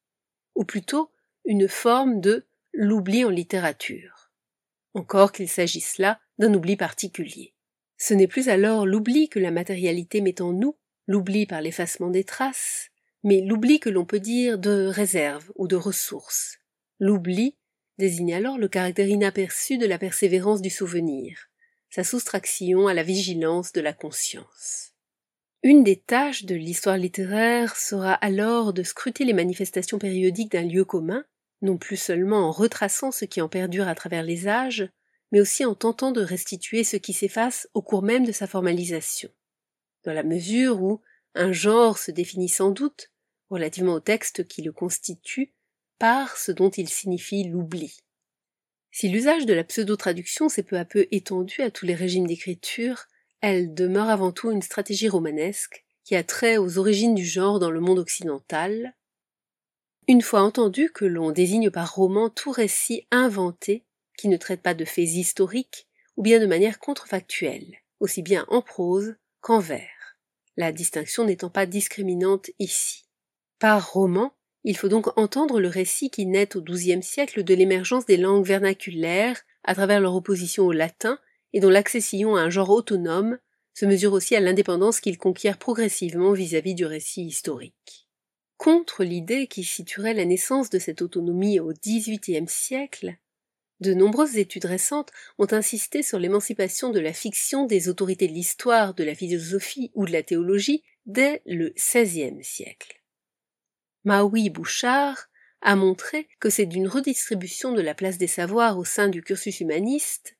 ou 0.53 0.65
plutôt 0.65 1.11
une 1.45 1.67
forme 1.67 2.21
de 2.21 2.45
l'oubli 2.71 3.25
en 3.25 3.31
littérature. 3.31 4.31
Encore 4.93 5.31
qu'il 5.31 5.49
s'agisse 5.49 5.97
là 5.97 6.19
d'un 6.37 6.53
oubli 6.53 6.77
particulier. 6.77 7.55
Ce 7.97 8.13
n'est 8.13 8.27
plus 8.27 8.49
alors 8.49 8.85
l'oubli 8.85 9.29
que 9.29 9.39
la 9.39 9.49
matérialité 9.49 10.21
met 10.21 10.43
en 10.43 10.53
nous, 10.53 10.77
l'oubli 11.07 11.47
par 11.47 11.61
l'effacement 11.61 12.11
des 12.11 12.23
traces, 12.23 12.91
mais 13.23 13.41
l'oubli 13.41 13.79
que 13.79 13.89
l'on 13.89 14.05
peut 14.05 14.19
dire 14.19 14.59
de 14.59 14.85
réserve 14.85 15.51
ou 15.55 15.67
de 15.67 15.75
ressource. 15.75 16.59
L'oubli 16.99 17.57
désigne 17.97 18.35
alors 18.35 18.59
le 18.59 18.67
caractère 18.67 19.07
inaperçu 19.07 19.79
de 19.79 19.87
la 19.87 19.97
persévérance 19.97 20.61
du 20.61 20.69
souvenir, 20.69 21.50
sa 21.91 22.03
soustraction 22.05 22.87
à 22.87 22.93
la 22.93 23.03
vigilance 23.03 23.73
de 23.73 23.81
la 23.81 23.93
conscience. 23.93 24.93
Une 25.61 25.83
des 25.83 25.97
tâches 25.97 26.45
de 26.45 26.55
l'histoire 26.55 26.97
littéraire 26.97 27.75
sera 27.75 28.13
alors 28.13 28.73
de 28.73 28.81
scruter 28.81 29.25
les 29.25 29.33
manifestations 29.33 29.99
périodiques 29.99 30.53
d'un 30.53 30.63
lieu 30.63 30.85
commun, 30.85 31.25
non 31.61 31.77
plus 31.77 31.97
seulement 31.97 32.47
en 32.47 32.51
retraçant 32.51 33.11
ce 33.11 33.25
qui 33.25 33.41
en 33.41 33.49
perdure 33.49 33.87
à 33.87 33.93
travers 33.93 34.23
les 34.23 34.47
âges, 34.47 34.89
mais 35.31 35.41
aussi 35.41 35.65
en 35.65 35.75
tentant 35.75 36.11
de 36.11 36.21
restituer 36.21 36.83
ce 36.83 36.97
qui 36.97 37.13
s'efface 37.13 37.67
au 37.73 37.81
cours 37.81 38.01
même 38.01 38.25
de 38.25 38.31
sa 38.31 38.47
formalisation. 38.47 39.29
Dans 40.03 40.13
la 40.13 40.23
mesure 40.23 40.81
où 40.81 41.01
un 41.35 41.51
genre 41.51 41.97
se 41.97 42.11
définit 42.11 42.49
sans 42.49 42.71
doute, 42.71 43.11
relativement 43.49 43.93
au 43.93 43.99
texte 43.99 44.47
qui 44.47 44.61
le 44.61 44.71
constitue, 44.71 45.53
par 45.99 46.37
ce 46.37 46.51
dont 46.51 46.69
il 46.69 46.89
signifie 46.89 47.43
l'oubli. 47.43 47.97
Si 48.91 49.07
l'usage 49.07 49.45
de 49.45 49.53
la 49.53 49.63
pseudo-traduction 49.63 50.49
s'est 50.49 50.63
peu 50.63 50.77
à 50.77 50.83
peu 50.83 51.07
étendu 51.11 51.61
à 51.61 51.71
tous 51.71 51.85
les 51.85 51.95
régimes 51.95 52.27
d'écriture, 52.27 53.05
elle 53.39 53.73
demeure 53.73 54.09
avant 54.09 54.31
tout 54.31 54.51
une 54.51 54.61
stratégie 54.61 55.07
romanesque 55.07 55.85
qui 56.03 56.15
a 56.15 56.23
trait 56.23 56.57
aux 56.57 56.77
origines 56.77 57.15
du 57.15 57.25
genre 57.25 57.59
dans 57.59 57.71
le 57.71 57.79
monde 57.79 57.99
occidental. 57.99 58.93
Une 60.07 60.21
fois 60.21 60.41
entendu 60.41 60.91
que 60.91 61.05
l'on 61.05 61.31
désigne 61.31 61.69
par 61.69 61.95
roman 61.95 62.29
tout 62.29 62.51
récit 62.51 63.07
inventé 63.11 63.85
qui 64.17 64.27
ne 64.27 64.37
traite 64.37 64.61
pas 64.61 64.73
de 64.73 64.83
faits 64.83 65.07
historiques 65.07 65.87
ou 66.17 66.21
bien 66.21 66.39
de 66.39 66.45
manière 66.45 66.79
contrefactuelle, 66.79 67.77
aussi 68.01 68.21
bien 68.21 68.45
en 68.49 68.61
prose 68.61 69.15
qu'en 69.39 69.59
vers, 69.59 70.17
la 70.57 70.71
distinction 70.71 71.23
n'étant 71.23 71.49
pas 71.49 71.65
discriminante 71.65 72.49
ici. 72.59 73.05
Par 73.57 73.93
roman, 73.93 74.33
il 74.63 74.77
faut 74.77 74.89
donc 74.89 75.17
entendre 75.17 75.59
le 75.59 75.67
récit 75.67 76.09
qui 76.09 76.25
naît 76.25 76.55
au 76.55 76.61
XIIe 76.61 77.01
siècle 77.01 77.43
de 77.43 77.53
l'émergence 77.53 78.05
des 78.05 78.17
langues 78.17 78.45
vernaculaires 78.45 79.41
à 79.63 79.73
travers 79.73 79.99
leur 79.99 80.15
opposition 80.15 80.65
au 80.65 80.71
latin 80.71 81.17
et 81.53 81.59
dont 81.59 81.69
l'accession 81.69 82.35
à 82.35 82.41
un 82.41 82.49
genre 82.49 82.69
autonome 82.69 83.39
se 83.73 83.85
mesure 83.85 84.13
aussi 84.13 84.35
à 84.35 84.39
l'indépendance 84.39 84.99
qu'il 84.99 85.17
conquiert 85.17 85.57
progressivement 85.57 86.33
vis-à-vis 86.33 86.75
du 86.75 86.85
récit 86.85 87.23
historique. 87.23 88.07
Contre 88.57 89.03
l'idée 89.03 89.47
qui 89.47 89.63
situerait 89.63 90.13
la 90.13 90.25
naissance 90.25 90.69
de 90.69 90.77
cette 90.77 91.01
autonomie 91.01 91.59
au 91.59 91.73
XVIIIe 91.73 92.47
siècle, 92.47 93.15
de 93.79 93.95
nombreuses 93.95 94.37
études 94.37 94.65
récentes 94.65 95.09
ont 95.39 95.51
insisté 95.51 96.03
sur 96.03 96.19
l'émancipation 96.19 96.91
de 96.91 96.99
la 96.99 97.13
fiction 97.13 97.65
des 97.65 97.89
autorités 97.89 98.27
de 98.27 98.33
l'histoire, 98.33 98.93
de 98.93 99.03
la 99.03 99.15
philosophie 99.15 99.89
ou 99.95 100.05
de 100.05 100.11
la 100.11 100.21
théologie 100.21 100.83
dès 101.07 101.41
le 101.47 101.73
XVIe 101.75 102.43
siècle. 102.43 103.00
Maui 104.03 104.49
Bouchard 104.49 105.27
a 105.61 105.75
montré 105.75 106.27
que 106.39 106.49
c'est 106.49 106.65
d'une 106.65 106.87
redistribution 106.87 107.71
de 107.71 107.81
la 107.81 107.93
place 107.93 108.17
des 108.17 108.27
savoirs 108.27 108.77
au 108.77 108.85
sein 108.85 109.07
du 109.07 109.21
cursus 109.21 109.59
humaniste 109.59 110.37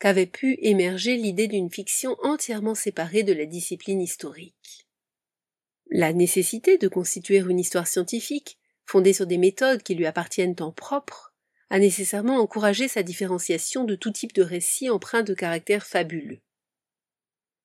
qu'avait 0.00 0.26
pu 0.26 0.58
émerger 0.60 1.16
l'idée 1.16 1.46
d'une 1.46 1.70
fiction 1.70 2.16
entièrement 2.22 2.74
séparée 2.74 3.22
de 3.22 3.32
la 3.32 3.46
discipline 3.46 4.00
historique. 4.00 4.88
La 5.90 6.12
nécessité 6.12 6.76
de 6.76 6.88
constituer 6.88 7.38
une 7.38 7.60
histoire 7.60 7.86
scientifique, 7.86 8.58
fondée 8.84 9.12
sur 9.12 9.26
des 9.26 9.38
méthodes 9.38 9.82
qui 9.82 9.94
lui 9.94 10.06
appartiennent 10.06 10.56
en 10.58 10.72
propre, 10.72 11.32
a 11.70 11.78
nécessairement 11.78 12.38
encouragé 12.38 12.88
sa 12.88 13.02
différenciation 13.02 13.84
de 13.84 13.94
tout 13.94 14.10
type 14.10 14.32
de 14.34 14.42
récit 14.42 14.90
empreint 14.90 15.22
de 15.22 15.34
caractère 15.34 15.86
fabuleux. 15.86 16.40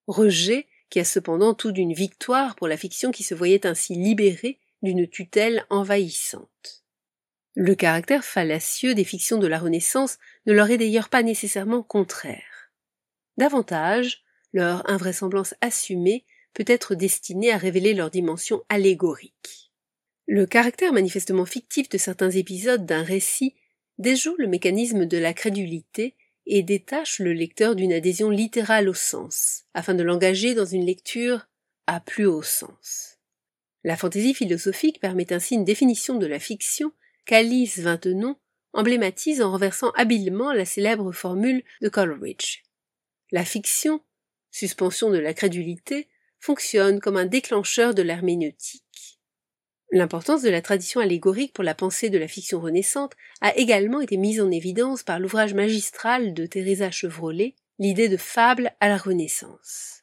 Rejet 0.07 0.67
qui 0.89 0.99
a 0.99 1.05
cependant 1.05 1.53
tout 1.53 1.71
d'une 1.71 1.93
victoire 1.93 2.55
pour 2.55 2.67
la 2.67 2.77
fiction 2.77 3.11
qui 3.11 3.23
se 3.23 3.35
voyait 3.35 3.65
ainsi 3.65 3.95
libérée 3.95 4.59
d'une 4.81 5.07
tutelle 5.07 5.65
envahissante. 5.69 6.83
Le 7.55 7.75
caractère 7.75 8.23
fallacieux 8.23 8.95
des 8.95 9.03
fictions 9.03 9.37
de 9.37 9.47
la 9.47 9.59
Renaissance 9.59 10.17
ne 10.45 10.53
leur 10.53 10.69
est 10.69 10.77
d'ailleurs 10.77 11.09
pas 11.09 11.23
nécessairement 11.23 11.83
contraire. 11.83 12.71
Davantage, 13.37 14.23
leur 14.53 14.89
invraisemblance 14.89 15.55
assumée 15.61 16.25
peut 16.53 16.65
être 16.67 16.95
destinée 16.95 17.51
à 17.51 17.57
révéler 17.57 17.93
leur 17.93 18.09
dimension 18.09 18.63
allégorique. 18.69 19.71
Le 20.27 20.45
caractère 20.45 20.93
manifestement 20.93 21.45
fictif 21.45 21.89
de 21.89 21.97
certains 21.97 22.31
épisodes 22.31 22.85
d'un 22.85 23.03
récit 23.03 23.55
déjoue 23.97 24.35
le 24.37 24.47
mécanisme 24.47 25.05
de 25.05 25.17
la 25.17 25.33
crédulité 25.33 26.15
et 26.45 26.63
détache 26.63 27.19
le 27.19 27.33
lecteur 27.33 27.75
d'une 27.75 27.93
adhésion 27.93 28.29
littérale 28.29 28.89
au 28.89 28.93
sens, 28.93 29.65
afin 29.73 29.93
de 29.93 30.03
l'engager 30.03 30.55
dans 30.55 30.65
une 30.65 30.85
lecture 30.85 31.47
à 31.87 31.99
plus 31.99 32.25
haut 32.25 32.43
sens. 32.43 33.18
La 33.83 33.95
fantaisie 33.95 34.33
philosophique 34.33 34.99
permet 34.99 35.31
ainsi 35.31 35.55
une 35.55 35.63
définition 35.63 36.17
de 36.17 36.27
la 36.27 36.39
fiction 36.39 36.91
qu'Alice 37.25 37.79
Vintenon 37.79 38.35
emblématise 38.73 39.41
en 39.41 39.51
renversant 39.51 39.91
habilement 39.91 40.51
la 40.51 40.65
célèbre 40.65 41.11
formule 41.11 41.63
de 41.81 41.89
Coleridge. 41.89 42.63
La 43.31 43.45
fiction, 43.45 44.01
suspension 44.51 45.09
de 45.09 45.17
la 45.17 45.33
crédulité, 45.33 46.07
fonctionne 46.39 46.99
comme 46.99 47.17
un 47.17 47.25
déclencheur 47.25 47.93
de 47.93 48.01
l'herméneutique. 48.01 49.19
L'importance 49.91 50.43
de 50.43 50.49
la 50.49 50.61
tradition 50.61 51.01
allégorique 51.01 51.53
pour 51.53 51.63
la 51.63 51.73
pensée 51.73 52.09
de 52.09 52.17
la 52.17 52.27
fiction 52.27 52.59
renaissante 52.59 53.13
a 53.41 53.55
également 53.57 54.01
été 54.01 54.17
mise 54.17 54.39
en 54.39 54.51
évidence 54.51 55.03
par 55.03 55.19
l'ouvrage 55.19 55.53
magistral 55.55 56.33
de 56.33 56.45
Teresa 56.45 56.91
Chevrolet, 56.91 57.55
L'idée 57.81 58.09
de 58.09 58.17
fable 58.17 58.73
à 58.81 58.89
la 58.89 58.97
Renaissance. 58.97 59.98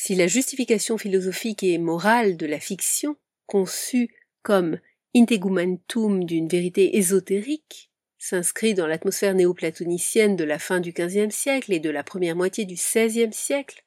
Si 0.00 0.14
la 0.14 0.28
justification 0.28 0.96
philosophique 0.96 1.64
et 1.64 1.76
morale 1.76 2.36
de 2.36 2.46
la 2.46 2.60
fiction, 2.60 3.16
conçue 3.46 4.14
comme 4.42 4.78
integumentum 5.12 6.22
d'une 6.22 6.46
vérité 6.46 6.98
ésotérique, 6.98 7.90
s'inscrit 8.16 8.74
dans 8.74 8.86
l'atmosphère 8.86 9.34
néoplatonicienne 9.34 10.36
de 10.36 10.44
la 10.44 10.60
fin 10.60 10.78
du 10.78 10.92
XVe 10.92 11.30
siècle 11.30 11.72
et 11.72 11.80
de 11.80 11.90
la 11.90 12.04
première 12.04 12.36
moitié 12.36 12.64
du 12.64 12.74
XVIe 12.74 13.32
siècle, 13.32 13.84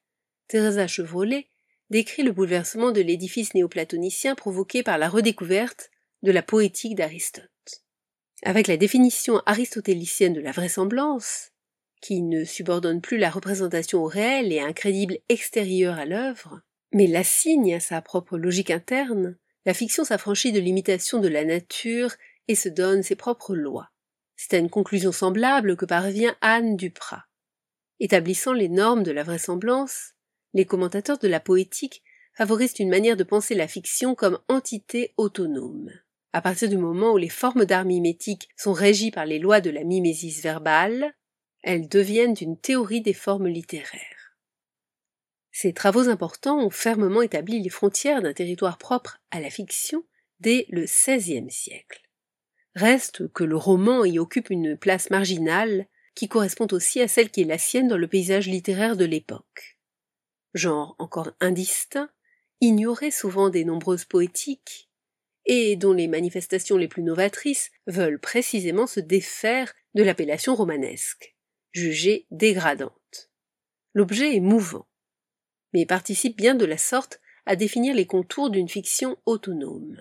Teresa 0.49 0.85
Chevrolet 0.85 1.47
décrit 1.89 2.23
le 2.23 2.33
bouleversement 2.33 2.91
de 2.91 2.99
l'édifice 2.99 3.53
néoplatonicien 3.53 4.35
provoqué 4.35 4.83
par 4.83 4.97
la 4.97 5.07
redécouverte 5.07 5.91
de 6.23 6.33
la 6.33 6.43
poétique 6.43 6.95
d'Aristote. 6.95 7.85
Avec 8.43 8.67
la 8.67 8.75
définition 8.75 9.41
aristotélicienne 9.45 10.33
de 10.33 10.41
la 10.41 10.51
vraisemblance, 10.51 11.50
qui 12.01 12.21
ne 12.21 12.43
subordonne 12.43 12.99
plus 12.99 13.17
la 13.17 13.29
représentation 13.29 14.03
au 14.03 14.07
réel 14.07 14.51
et 14.51 14.59
à 14.59 14.65
un 14.65 14.73
extérieur 15.29 15.97
à 15.97 16.05
l'œuvre, 16.05 16.61
mais 16.91 17.07
l'assigne 17.07 17.75
à 17.75 17.79
sa 17.79 18.01
propre 18.01 18.37
logique 18.37 18.71
interne, 18.71 19.37
la 19.65 19.73
fiction 19.73 20.03
s'affranchit 20.03 20.51
de 20.51 20.59
l'imitation 20.59 21.19
de 21.19 21.27
la 21.27 21.45
nature 21.45 22.15
et 22.47 22.55
se 22.55 22.69
donne 22.69 23.03
ses 23.03 23.15
propres 23.15 23.55
lois. 23.55 23.91
C'est 24.35 24.55
à 24.55 24.57
une 24.57 24.69
conclusion 24.71 25.11
semblable 25.11 25.77
que 25.77 25.85
parvient 25.85 26.35
Anne 26.41 26.75
Duprat. 26.75 27.25
Établissant 27.99 28.53
les 28.53 28.69
normes 28.69 29.03
de 29.03 29.11
la 29.11 29.23
vraisemblance, 29.23 30.13
les 30.53 30.65
commentateurs 30.65 31.19
de 31.19 31.27
la 31.27 31.39
poétique 31.39 32.01
favorisent 32.33 32.79
une 32.79 32.89
manière 32.89 33.17
de 33.17 33.23
penser 33.23 33.53
la 33.53 33.67
fiction 33.67 34.15
comme 34.15 34.39
entité 34.47 35.13
autonome. 35.17 35.91
À 36.33 36.41
partir 36.41 36.69
du 36.69 36.77
moment 36.77 37.11
où 37.11 37.17
les 37.17 37.29
formes 37.29 37.65
d'art 37.65 37.85
mimétiques 37.85 38.49
sont 38.57 38.73
régies 38.73 39.11
par 39.11 39.25
les 39.25 39.37
lois 39.37 39.61
de 39.61 39.69
la 39.69 39.83
mimésis 39.83 40.41
verbale, 40.41 41.13
elles 41.63 41.87
deviennent 41.87 42.35
une 42.39 42.57
théorie 42.57 43.01
des 43.01 43.13
formes 43.13 43.47
littéraires. 43.47 44.37
Ces 45.51 45.73
travaux 45.73 46.09
importants 46.09 46.59
ont 46.59 46.69
fermement 46.69 47.21
établi 47.21 47.61
les 47.61 47.69
frontières 47.69 48.21
d'un 48.21 48.33
territoire 48.33 48.77
propre 48.77 49.21
à 49.31 49.39
la 49.39 49.49
fiction 49.49 50.03
dès 50.39 50.65
le 50.69 50.85
XVIe 50.85 51.51
siècle. 51.51 52.01
Reste 52.75 53.31
que 53.33 53.43
le 53.43 53.57
roman 53.57 54.05
y 54.05 54.17
occupe 54.17 54.49
une 54.49 54.77
place 54.77 55.09
marginale 55.09 55.87
qui 56.15 56.29
correspond 56.29 56.67
aussi 56.71 57.01
à 57.01 57.07
celle 57.07 57.29
qui 57.29 57.41
est 57.41 57.45
la 57.45 57.57
sienne 57.57 57.87
dans 57.87 57.97
le 57.97 58.07
paysage 58.07 58.47
littéraire 58.47 58.95
de 58.95 59.05
l'époque 59.05 59.77
genre 60.53 60.95
encore 60.99 61.31
indistinct, 61.39 62.09
ignoré 62.59 63.11
souvent 63.11 63.49
des 63.49 63.65
nombreuses 63.65 64.05
poétiques, 64.05 64.89
et 65.45 65.75
dont 65.75 65.93
les 65.93 66.07
manifestations 66.07 66.77
les 66.77 66.87
plus 66.87 67.03
novatrices 67.03 67.71
veulent 67.87 68.19
précisément 68.19 68.87
se 68.87 68.99
défaire 68.99 69.73
de 69.95 70.03
l'appellation 70.03 70.55
romanesque, 70.55 71.30
jugée 71.71 72.27
dégradante. 72.31 73.29
L'objet 73.93 74.35
est 74.35 74.41
mouvant, 74.41 74.87
mais 75.73 75.85
participe 75.85 76.37
bien 76.37 76.55
de 76.55 76.65
la 76.65 76.77
sorte 76.77 77.19
à 77.45 77.55
définir 77.55 77.95
les 77.95 78.05
contours 78.05 78.49
d'une 78.49 78.69
fiction 78.69 79.17
autonome. 79.25 79.97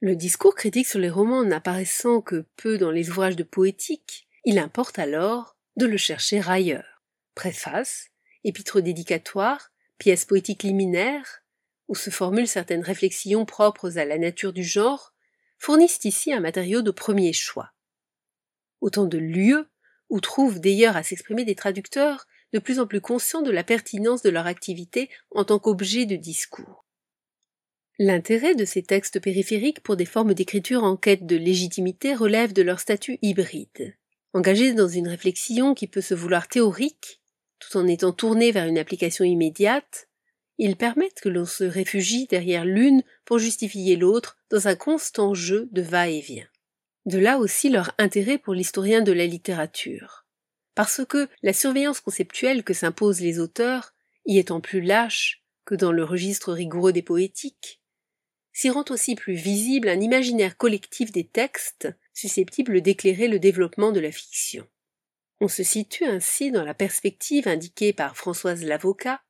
Le 0.00 0.14
discours 0.14 0.54
critique 0.54 0.86
sur 0.86 1.00
les 1.00 1.10
romans 1.10 1.44
n'apparaissant 1.44 2.20
que 2.20 2.46
peu 2.56 2.78
dans 2.78 2.90
les 2.90 3.10
ouvrages 3.10 3.36
de 3.36 3.42
poétique, 3.42 4.28
il 4.44 4.58
importe 4.58 4.98
alors 4.98 5.56
de 5.76 5.86
le 5.86 5.96
chercher 5.96 6.40
ailleurs. 6.46 7.02
Préface, 7.34 8.10
épîtres 8.44 8.80
dédicatoires, 8.80 9.72
pièces 9.98 10.24
poétiques 10.24 10.62
liminaires, 10.62 11.42
où 11.88 11.94
se 11.94 12.10
formulent 12.10 12.48
certaines 12.48 12.82
réflexions 12.82 13.44
propres 13.44 13.98
à 13.98 14.04
la 14.04 14.18
nature 14.18 14.52
du 14.52 14.62
genre, 14.62 15.14
fournissent 15.58 16.04
ici 16.04 16.32
un 16.32 16.40
matériau 16.40 16.82
de 16.82 16.90
premier 16.90 17.32
choix. 17.32 17.72
Autant 18.80 19.06
de 19.06 19.18
lieux 19.18 19.68
où 20.10 20.20
trouvent 20.20 20.60
d'ailleurs 20.60 20.96
à 20.96 21.02
s'exprimer 21.02 21.44
des 21.44 21.54
traducteurs 21.54 22.26
de 22.52 22.58
plus 22.58 22.80
en 22.80 22.86
plus 22.86 23.00
conscients 23.00 23.42
de 23.42 23.50
la 23.50 23.64
pertinence 23.64 24.22
de 24.22 24.30
leur 24.30 24.46
activité 24.46 25.10
en 25.30 25.44
tant 25.44 25.58
qu'objet 25.58 26.06
de 26.06 26.16
discours. 26.16 26.84
L'intérêt 27.98 28.54
de 28.54 28.64
ces 28.64 28.82
textes 28.82 29.20
périphériques 29.20 29.80
pour 29.80 29.96
des 29.96 30.04
formes 30.04 30.32
d'écriture 30.32 30.84
en 30.84 30.96
quête 30.96 31.26
de 31.26 31.36
légitimité 31.36 32.14
relève 32.14 32.52
de 32.52 32.62
leur 32.62 32.78
statut 32.78 33.18
hybride. 33.22 33.96
Engagés 34.34 34.72
dans 34.72 34.88
une 34.88 35.08
réflexion 35.08 35.74
qui 35.74 35.88
peut 35.88 36.00
se 36.00 36.14
vouloir 36.14 36.46
théorique, 36.46 37.20
tout 37.58 37.76
en 37.76 37.86
étant 37.88 38.12
tournés 38.12 38.52
vers 38.52 38.66
une 38.66 38.78
application 38.78 39.24
immédiate, 39.24 40.08
ils 40.58 40.76
permettent 40.76 41.20
que 41.20 41.28
l'on 41.28 41.44
se 41.44 41.64
réfugie 41.64 42.26
derrière 42.26 42.64
l'une 42.64 43.02
pour 43.24 43.38
justifier 43.38 43.96
l'autre 43.96 44.36
dans 44.50 44.68
un 44.68 44.76
constant 44.76 45.34
jeu 45.34 45.68
de 45.72 45.82
va-et-vient. 45.82 46.46
De 47.08 47.18
là 47.18 47.38
aussi 47.38 47.70
leur 47.70 47.94
intérêt 47.96 48.36
pour 48.36 48.52
l'historien 48.52 49.00
de 49.00 49.12
la 49.12 49.24
littérature. 49.24 50.26
Parce 50.74 51.06
que 51.06 51.26
la 51.42 51.54
surveillance 51.54 52.00
conceptuelle 52.00 52.62
que 52.62 52.74
s'imposent 52.74 53.22
les 53.22 53.38
auteurs, 53.38 53.94
y 54.26 54.36
étant 54.38 54.60
plus 54.60 54.82
lâche 54.82 55.42
que 55.64 55.74
dans 55.74 55.90
le 55.90 56.04
registre 56.04 56.52
rigoureux 56.52 56.92
des 56.92 57.00
poétiques, 57.00 57.80
s'y 58.52 58.68
rend 58.68 58.84
aussi 58.90 59.14
plus 59.14 59.32
visible 59.32 59.88
un 59.88 60.02
imaginaire 60.02 60.58
collectif 60.58 61.10
des 61.10 61.24
textes 61.24 61.88
susceptible 62.12 62.82
d'éclairer 62.82 63.26
le 63.26 63.38
développement 63.38 63.90
de 63.90 64.00
la 64.00 64.12
fiction. 64.12 64.68
On 65.40 65.48
se 65.48 65.62
situe 65.62 66.04
ainsi 66.04 66.50
dans 66.50 66.64
la 66.64 66.74
perspective 66.74 67.48
indiquée 67.48 67.94
par 67.94 68.18
Françoise 68.18 68.62
Lavocat, 68.64 69.22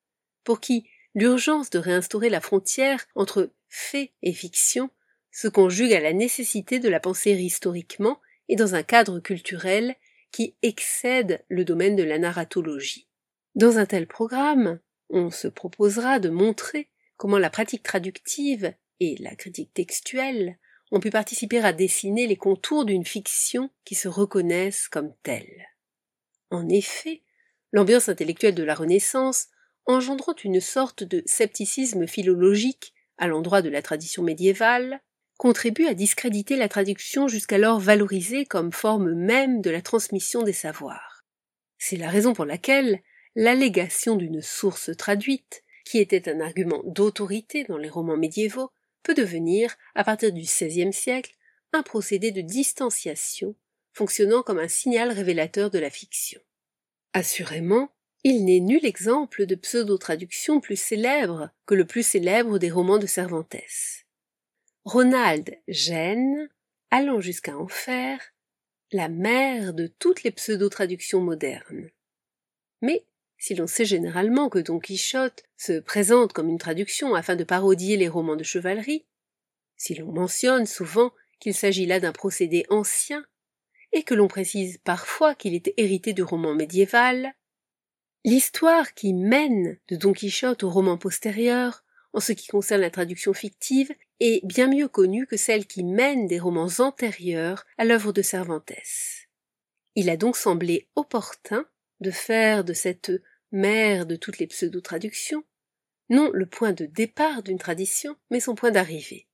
pour 0.42 0.58
qui 0.58 0.88
l'urgence 1.14 1.70
de 1.70 1.78
réinstaurer 1.78 2.28
la 2.28 2.40
frontière 2.40 3.06
entre 3.14 3.52
fait 3.68 4.14
et 4.22 4.32
fiction 4.32 4.90
se 5.30 5.48
conjugue 5.48 5.92
à 5.92 6.00
la 6.00 6.12
nécessité 6.12 6.78
de 6.78 6.88
la 6.88 7.00
penser 7.00 7.32
historiquement 7.32 8.20
et 8.48 8.56
dans 8.56 8.74
un 8.74 8.82
cadre 8.82 9.20
culturel 9.20 9.96
qui 10.32 10.56
excède 10.62 11.44
le 11.48 11.64
domaine 11.64 11.96
de 11.96 12.02
la 12.02 12.18
narratologie. 12.18 13.08
Dans 13.54 13.78
un 13.78 13.86
tel 13.86 14.06
programme, 14.06 14.80
on 15.10 15.30
se 15.30 15.48
proposera 15.48 16.18
de 16.18 16.28
montrer 16.28 16.88
comment 17.16 17.38
la 17.38 17.50
pratique 17.50 17.82
traductive 17.82 18.74
et 19.00 19.16
la 19.20 19.34
critique 19.34 19.72
textuelle 19.72 20.58
ont 20.90 21.00
pu 21.00 21.10
participer 21.10 21.58
à 21.58 21.72
dessiner 21.72 22.26
les 22.26 22.36
contours 22.36 22.84
d'une 22.84 23.04
fiction 23.04 23.70
qui 23.84 23.94
se 23.94 24.08
reconnaissent 24.08 24.88
comme 24.88 25.14
telle. 25.22 25.66
En 26.50 26.68
effet, 26.68 27.22
l'ambiance 27.72 28.08
intellectuelle 28.08 28.54
de 28.54 28.62
la 28.62 28.74
Renaissance, 28.74 29.48
engendrant 29.86 30.36
une 30.44 30.60
sorte 30.60 31.02
de 31.02 31.22
scepticisme 31.26 32.06
philologique 32.06 32.94
à 33.16 33.26
l'endroit 33.26 33.62
de 33.62 33.70
la 33.70 33.82
tradition 33.82 34.22
médiévale, 34.22 35.00
contribue 35.38 35.86
à 35.86 35.94
discréditer 35.94 36.56
la 36.56 36.68
traduction 36.68 37.28
jusqu'alors 37.28 37.78
valorisée 37.78 38.44
comme 38.44 38.72
forme 38.72 39.14
même 39.14 39.62
de 39.62 39.70
la 39.70 39.80
transmission 39.80 40.42
des 40.42 40.52
savoirs. 40.52 41.24
C'est 41.78 41.96
la 41.96 42.10
raison 42.10 42.34
pour 42.34 42.44
laquelle 42.44 43.00
l'allégation 43.36 44.16
d'une 44.16 44.42
source 44.42 44.90
traduite, 44.96 45.62
qui 45.84 45.98
était 45.98 46.28
un 46.28 46.40
argument 46.40 46.82
d'autorité 46.84 47.64
dans 47.64 47.78
les 47.78 47.88
romans 47.88 48.16
médiévaux, 48.16 48.70
peut 49.04 49.14
devenir, 49.14 49.76
à 49.94 50.02
partir 50.02 50.32
du 50.32 50.42
XVIe 50.42 50.92
siècle, 50.92 51.36
un 51.72 51.82
procédé 51.82 52.32
de 52.32 52.40
distanciation 52.40 53.54
fonctionnant 53.92 54.42
comme 54.42 54.58
un 54.58 54.68
signal 54.68 55.12
révélateur 55.12 55.70
de 55.70 55.78
la 55.78 55.90
fiction. 55.90 56.40
Assurément, 57.12 57.90
il 58.24 58.44
n'est 58.44 58.60
nul 58.60 58.84
exemple 58.84 59.46
de 59.46 59.54
pseudo-traduction 59.54 60.60
plus 60.60 60.76
célèbre 60.76 61.50
que 61.64 61.74
le 61.74 61.84
plus 61.84 62.04
célèbre 62.04 62.58
des 62.58 62.70
romans 62.70 62.98
de 62.98 63.06
Cervantes. 63.06 63.54
Ronald 64.88 65.54
gêne, 65.68 66.48
allant 66.90 67.20
jusqu'à 67.20 67.58
en 67.58 67.68
faire 67.68 68.22
la 68.90 69.10
mère 69.10 69.74
de 69.74 69.86
toutes 69.86 70.22
les 70.22 70.30
pseudo-traductions 70.30 71.20
modernes. 71.20 71.90
Mais 72.80 73.04
si 73.36 73.54
l'on 73.54 73.66
sait 73.66 73.84
généralement 73.84 74.48
que 74.48 74.58
Don 74.58 74.78
Quichotte 74.78 75.42
se 75.58 75.78
présente 75.78 76.32
comme 76.32 76.48
une 76.48 76.56
traduction 76.56 77.14
afin 77.14 77.36
de 77.36 77.44
parodier 77.44 77.98
les 77.98 78.08
romans 78.08 78.34
de 78.34 78.44
chevalerie, 78.44 79.04
si 79.76 79.94
l'on 79.94 80.10
mentionne 80.10 80.64
souvent 80.64 81.12
qu'il 81.38 81.52
s'agit 81.52 81.84
là 81.84 82.00
d'un 82.00 82.12
procédé 82.12 82.64
ancien, 82.70 83.26
et 83.92 84.04
que 84.04 84.14
l'on 84.14 84.26
précise 84.26 84.78
parfois 84.78 85.34
qu'il 85.34 85.52
est 85.52 85.74
hérité 85.76 86.14
du 86.14 86.22
roman 86.22 86.54
médiéval, 86.54 87.34
l'histoire 88.24 88.94
qui 88.94 89.12
mène 89.12 89.78
de 89.88 89.96
Don 89.96 90.14
Quichotte 90.14 90.62
au 90.62 90.70
roman 90.70 90.96
postérieur, 90.96 91.84
en 92.14 92.20
ce 92.20 92.32
qui 92.32 92.46
concerne 92.46 92.80
la 92.80 92.90
traduction 92.90 93.34
fictive, 93.34 93.92
est 94.20 94.44
bien 94.44 94.68
mieux 94.68 94.88
connue 94.88 95.26
que 95.26 95.36
celle 95.36 95.66
qui 95.66 95.84
mène 95.84 96.26
des 96.26 96.38
romans 96.38 96.68
antérieurs 96.78 97.64
à 97.76 97.84
l'œuvre 97.84 98.12
de 98.12 98.22
Cervantes. 98.22 98.72
Il 99.94 100.10
a 100.10 100.16
donc 100.16 100.36
semblé 100.36 100.88
opportun 100.96 101.66
de 102.00 102.10
faire 102.10 102.64
de 102.64 102.72
cette 102.72 103.12
mère 103.52 104.06
de 104.06 104.16
toutes 104.16 104.38
les 104.38 104.46
pseudo-traductions, 104.46 105.44
non 106.10 106.30
le 106.32 106.46
point 106.46 106.72
de 106.72 106.86
départ 106.86 107.42
d'une 107.42 107.58
tradition, 107.58 108.16
mais 108.30 108.40
son 108.40 108.54
point 108.54 108.70
d'arrivée. 108.70 109.26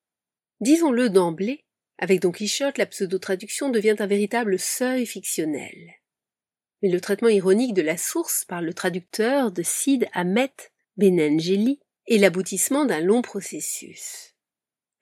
Disons-le 0.61 1.11
d'emblée, 1.11 1.65
avec 1.99 2.21
Don 2.21 2.33
Quichotte, 2.33 2.79
la 2.79 2.87
pseudo-traduction 2.87 3.71
devient 3.71 3.97
un 3.99 4.07
véritable 4.07 4.59
seuil 4.59 5.07
fictionnel. 5.07 5.95
Mais 6.83 6.91
le 6.91 7.01
traitement 7.01 7.29
ironique 7.29 7.75
de 7.75 7.83
la 7.83 7.97
source 7.97 8.45
par 8.45 8.61
le 8.61 8.75
traducteur 8.75 9.53
de 9.53 9.63
Cid 9.63 10.09
Ahmet 10.13 10.53
Benengeli 10.97 11.81
est 12.07 12.19
l'aboutissement 12.19 12.85
d'un 12.85 13.01
long 13.01 13.23
processus. 13.23 14.34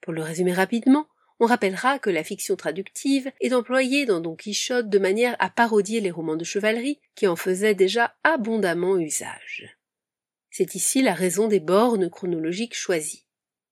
Pour 0.03 0.11
le 0.11 0.21
résumer 0.21 0.51
rapidement, 0.51 1.07
on 1.39 1.45
rappellera 1.45 1.97
que 1.97 2.09
la 2.09 2.25
fiction 2.25 2.57
traductive 2.57 3.31
est 3.39 3.53
employée 3.53 4.05
dans 4.05 4.19
Don 4.19 4.35
Quichotte 4.35 4.89
de 4.89 4.99
manière 4.99 5.37
à 5.39 5.49
parodier 5.49 6.01
les 6.01 6.11
romans 6.11 6.35
de 6.35 6.43
chevalerie 6.43 6.99
qui 7.15 7.25
en 7.25 7.37
faisaient 7.37 7.73
déjà 7.73 8.13
abondamment 8.25 8.97
usage. 8.97 9.77
C'est 10.51 10.75
ici 10.75 11.01
la 11.01 11.13
raison 11.13 11.47
des 11.47 11.61
bornes 11.61 12.09
chronologiques 12.09 12.75
choisies. 12.75 13.25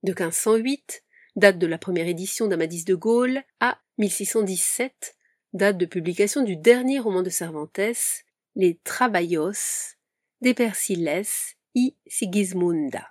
De 0.04 0.12
1508, 0.12 1.04
date 1.36 1.58
de 1.60 1.68
la 1.68 1.78
première 1.78 2.08
édition 2.08 2.48
d'Amadis 2.48 2.86
de 2.86 2.96
Gaulle, 2.96 3.44
à 3.60 3.80
1617, 3.98 5.18
date 5.52 5.78
de 5.78 5.86
publication 5.86 6.44
du 6.44 6.56
dernier 6.56 7.00
roman 7.00 7.24
de 7.24 7.30
Cervantes, 7.30 8.24
Les 8.56 8.80
Traballos, 8.86 9.52
de 10.40 10.54
Persiles 10.54 11.24
y 11.76 11.98
Sigismunda. 12.08 13.06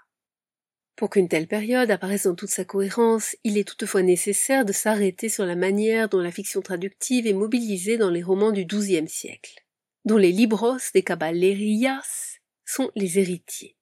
Pour 1.01 1.09
qu'une 1.09 1.29
telle 1.29 1.47
période 1.47 1.91
apparaisse 1.91 2.25
dans 2.25 2.35
toute 2.35 2.51
sa 2.51 2.67
cohérence, 2.67 3.35
il 3.43 3.57
est 3.57 3.67
toutefois 3.67 4.03
nécessaire 4.03 4.67
de 4.67 4.73
s'arrêter 4.75 5.31
sur 5.31 5.47
la 5.47 5.57
manière 5.57 6.11
dont 6.11 6.21
la 6.21 6.31
fiction 6.31 6.61
traductive 6.61 7.27
est 7.27 7.33
mobilisée 7.33 7.97
dans 7.97 8.11
les 8.11 8.23
romans 8.23 8.53
du 8.53 8.67
XIIe 8.67 9.09
siècle, 9.09 9.65
dont 10.05 10.19
les 10.19 10.31
libros 10.31 10.77
des 10.93 11.03
caballerías 11.03 12.37
sont 12.67 12.91
les 12.97 13.19
héritiers. 13.19 13.79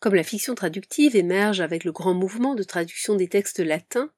Comme 0.00 0.14
la 0.14 0.22
fiction 0.22 0.54
traductive 0.54 1.16
émerge 1.16 1.60
avec 1.60 1.84
le 1.84 1.92
grand 1.92 2.14
mouvement 2.14 2.54
de 2.54 2.62
traduction 2.62 3.14
des 3.14 3.28
textes 3.28 3.60
latins, 3.60 4.10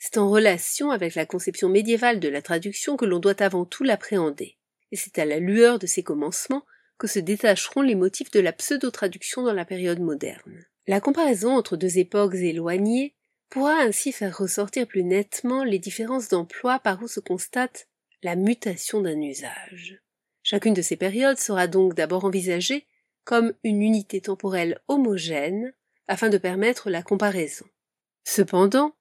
c'est 0.00 0.18
en 0.18 0.28
relation 0.28 0.90
avec 0.90 1.14
la 1.14 1.26
conception 1.26 1.68
médiévale 1.68 2.18
de 2.18 2.28
la 2.28 2.42
traduction 2.42 2.96
que 2.96 3.04
l'on 3.04 3.20
doit 3.20 3.40
avant 3.40 3.66
tout 3.66 3.84
l'appréhender, 3.84 4.58
et 4.90 4.96
c'est 4.96 5.20
à 5.20 5.24
la 5.24 5.38
lueur 5.38 5.78
de 5.78 5.86
ces 5.86 6.02
commencements 6.02 6.66
que 6.98 7.06
se 7.06 7.20
détacheront 7.20 7.82
les 7.82 7.94
motifs 7.94 8.32
de 8.32 8.40
la 8.40 8.52
pseudo-traduction 8.52 9.44
dans 9.44 9.54
la 9.54 9.64
période 9.64 10.00
moderne. 10.00 10.66
La 10.86 11.00
comparaison 11.00 11.56
entre 11.56 11.76
deux 11.76 11.98
époques 11.98 12.34
éloignées 12.34 13.14
pourra 13.48 13.80
ainsi 13.80 14.12
faire 14.12 14.36
ressortir 14.36 14.86
plus 14.86 15.04
nettement 15.04 15.64
les 15.64 15.78
différences 15.78 16.28
d'emploi 16.28 16.78
par 16.78 17.02
où 17.02 17.08
se 17.08 17.20
constate 17.20 17.88
la 18.22 18.36
mutation 18.36 19.00
d'un 19.00 19.20
usage. 19.20 20.00
Chacune 20.42 20.74
de 20.74 20.82
ces 20.82 20.96
périodes 20.96 21.38
sera 21.38 21.66
donc 21.66 21.94
d'abord 21.94 22.24
envisagée 22.24 22.86
comme 23.24 23.54
une 23.64 23.80
unité 23.80 24.20
temporelle 24.20 24.78
homogène 24.88 25.72
afin 26.06 26.28
de 26.28 26.36
permettre 26.36 26.90
la 26.90 27.02
comparaison. 27.02 27.64
Cependant, 28.24 28.94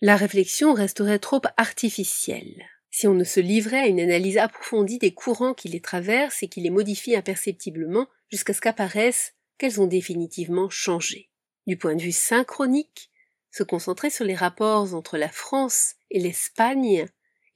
la 0.00 0.16
réflexion 0.16 0.72
resterait 0.72 1.18
trop 1.18 1.40
artificielle 1.56 2.64
si 2.90 3.08
on 3.08 3.14
ne 3.14 3.24
se 3.24 3.40
livrait 3.40 3.80
à 3.80 3.86
une 3.88 3.98
analyse 3.98 4.38
approfondie 4.38 4.98
des 4.98 5.12
courants 5.12 5.54
qui 5.54 5.68
les 5.68 5.80
traversent 5.80 6.44
et 6.44 6.48
qui 6.48 6.60
les 6.60 6.70
modifient 6.70 7.16
imperceptiblement 7.16 8.06
jusqu'à 8.30 8.52
ce 8.52 8.60
qu'apparaissent 8.60 9.34
qu'elles 9.58 9.80
ont 9.80 9.86
définitivement 9.86 10.70
changé. 10.70 11.30
Du 11.66 11.76
point 11.76 11.94
de 11.94 12.02
vue 12.02 12.12
synchronique, 12.12 13.10
se 13.50 13.62
concentrer 13.62 14.10
sur 14.10 14.24
les 14.24 14.34
rapports 14.34 14.94
entre 14.94 15.16
la 15.16 15.28
France 15.28 15.94
et 16.10 16.20
l'Espagne 16.20 17.06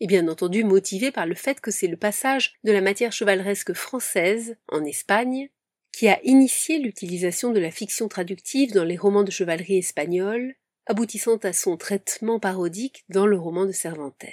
est 0.00 0.06
bien 0.06 0.28
entendu 0.28 0.64
motivé 0.64 1.10
par 1.10 1.26
le 1.26 1.34
fait 1.34 1.60
que 1.60 1.70
c'est 1.70 1.88
le 1.88 1.96
passage 1.96 2.54
de 2.64 2.72
la 2.72 2.80
matière 2.80 3.12
chevaleresque 3.12 3.72
française 3.72 4.56
en 4.68 4.84
Espagne 4.84 5.50
qui 5.92 6.08
a 6.08 6.20
initié 6.22 6.78
l'utilisation 6.78 7.50
de 7.50 7.58
la 7.58 7.72
fiction 7.72 8.06
traductive 8.06 8.72
dans 8.72 8.84
les 8.84 8.96
romans 8.96 9.24
de 9.24 9.32
chevalerie 9.32 9.78
espagnols, 9.78 10.54
aboutissant 10.86 11.38
à 11.38 11.52
son 11.52 11.76
traitement 11.76 12.38
parodique 12.38 13.04
dans 13.08 13.26
le 13.26 13.36
roman 13.36 13.66
de 13.66 13.72
Cervantes. 13.72 14.24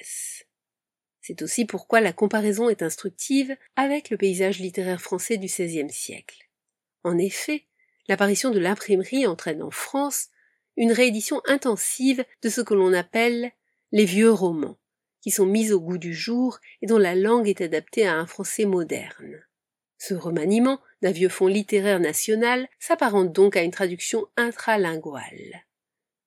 C'est 1.21 1.41
aussi 1.41 1.65
pourquoi 1.65 2.01
la 2.01 2.13
comparaison 2.13 2.69
est 2.69 2.83
instructive 2.83 3.57
avec 3.75 4.11
le 4.11 4.17
paysage 4.17 4.59
littéraire 4.59 5.01
français 5.01 5.37
du 5.37 5.47
XVIe 5.47 5.89
siècle. 5.89 6.44
En 7.05 7.19
effet, 7.19 7.67
l'apparition 8.07 8.49
de 8.49 8.57
l'imprimerie 8.57 9.27
entraîne 9.27 9.61
en 9.61 9.69
France 9.69 10.29
une 10.75 10.91
réédition 10.91 11.39
intensive 11.45 12.25
de 12.41 12.49
ce 12.49 12.61
que 12.61 12.73
l'on 12.73 12.93
appelle 12.93 13.51
les 13.91 14.05
vieux 14.05 14.31
romans, 14.31 14.79
qui 15.21 15.29
sont 15.29 15.45
mis 15.45 15.71
au 15.71 15.79
goût 15.79 15.99
du 15.99 16.15
jour 16.15 16.57
et 16.81 16.87
dont 16.87 16.97
la 16.97 17.13
langue 17.13 17.47
est 17.47 17.61
adaptée 17.61 18.07
à 18.07 18.15
un 18.15 18.25
français 18.25 18.65
moderne. 18.65 19.39
Ce 19.99 20.15
remaniement 20.15 20.79
d'un 21.03 21.11
vieux 21.11 21.29
fond 21.29 21.45
littéraire 21.45 21.99
national 21.99 22.67
s'apparente 22.79 23.31
donc 23.31 23.55
à 23.55 23.61
une 23.61 23.69
traduction 23.69 24.25
intralinguale. 24.35 25.63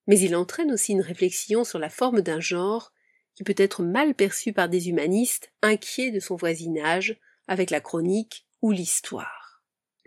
Mais 0.06 0.20
il 0.20 0.36
entraîne 0.36 0.70
aussi 0.70 0.92
une 0.92 1.00
réflexion 1.00 1.64
sur 1.64 1.80
la 1.80 1.90
forme 1.90 2.20
d'un 2.20 2.40
genre 2.40 2.92
qui 3.34 3.42
peut 3.42 3.54
être 3.56 3.82
mal 3.82 4.14
perçu 4.14 4.52
par 4.52 4.68
des 4.68 4.88
humanistes 4.88 5.52
inquiets 5.60 6.12
de 6.12 6.20
son 6.20 6.36
voisinage 6.36 7.18
avec 7.48 7.70
la 7.70 7.80
chronique 7.80 8.46
ou 8.62 8.70
l'histoire. 8.70 9.47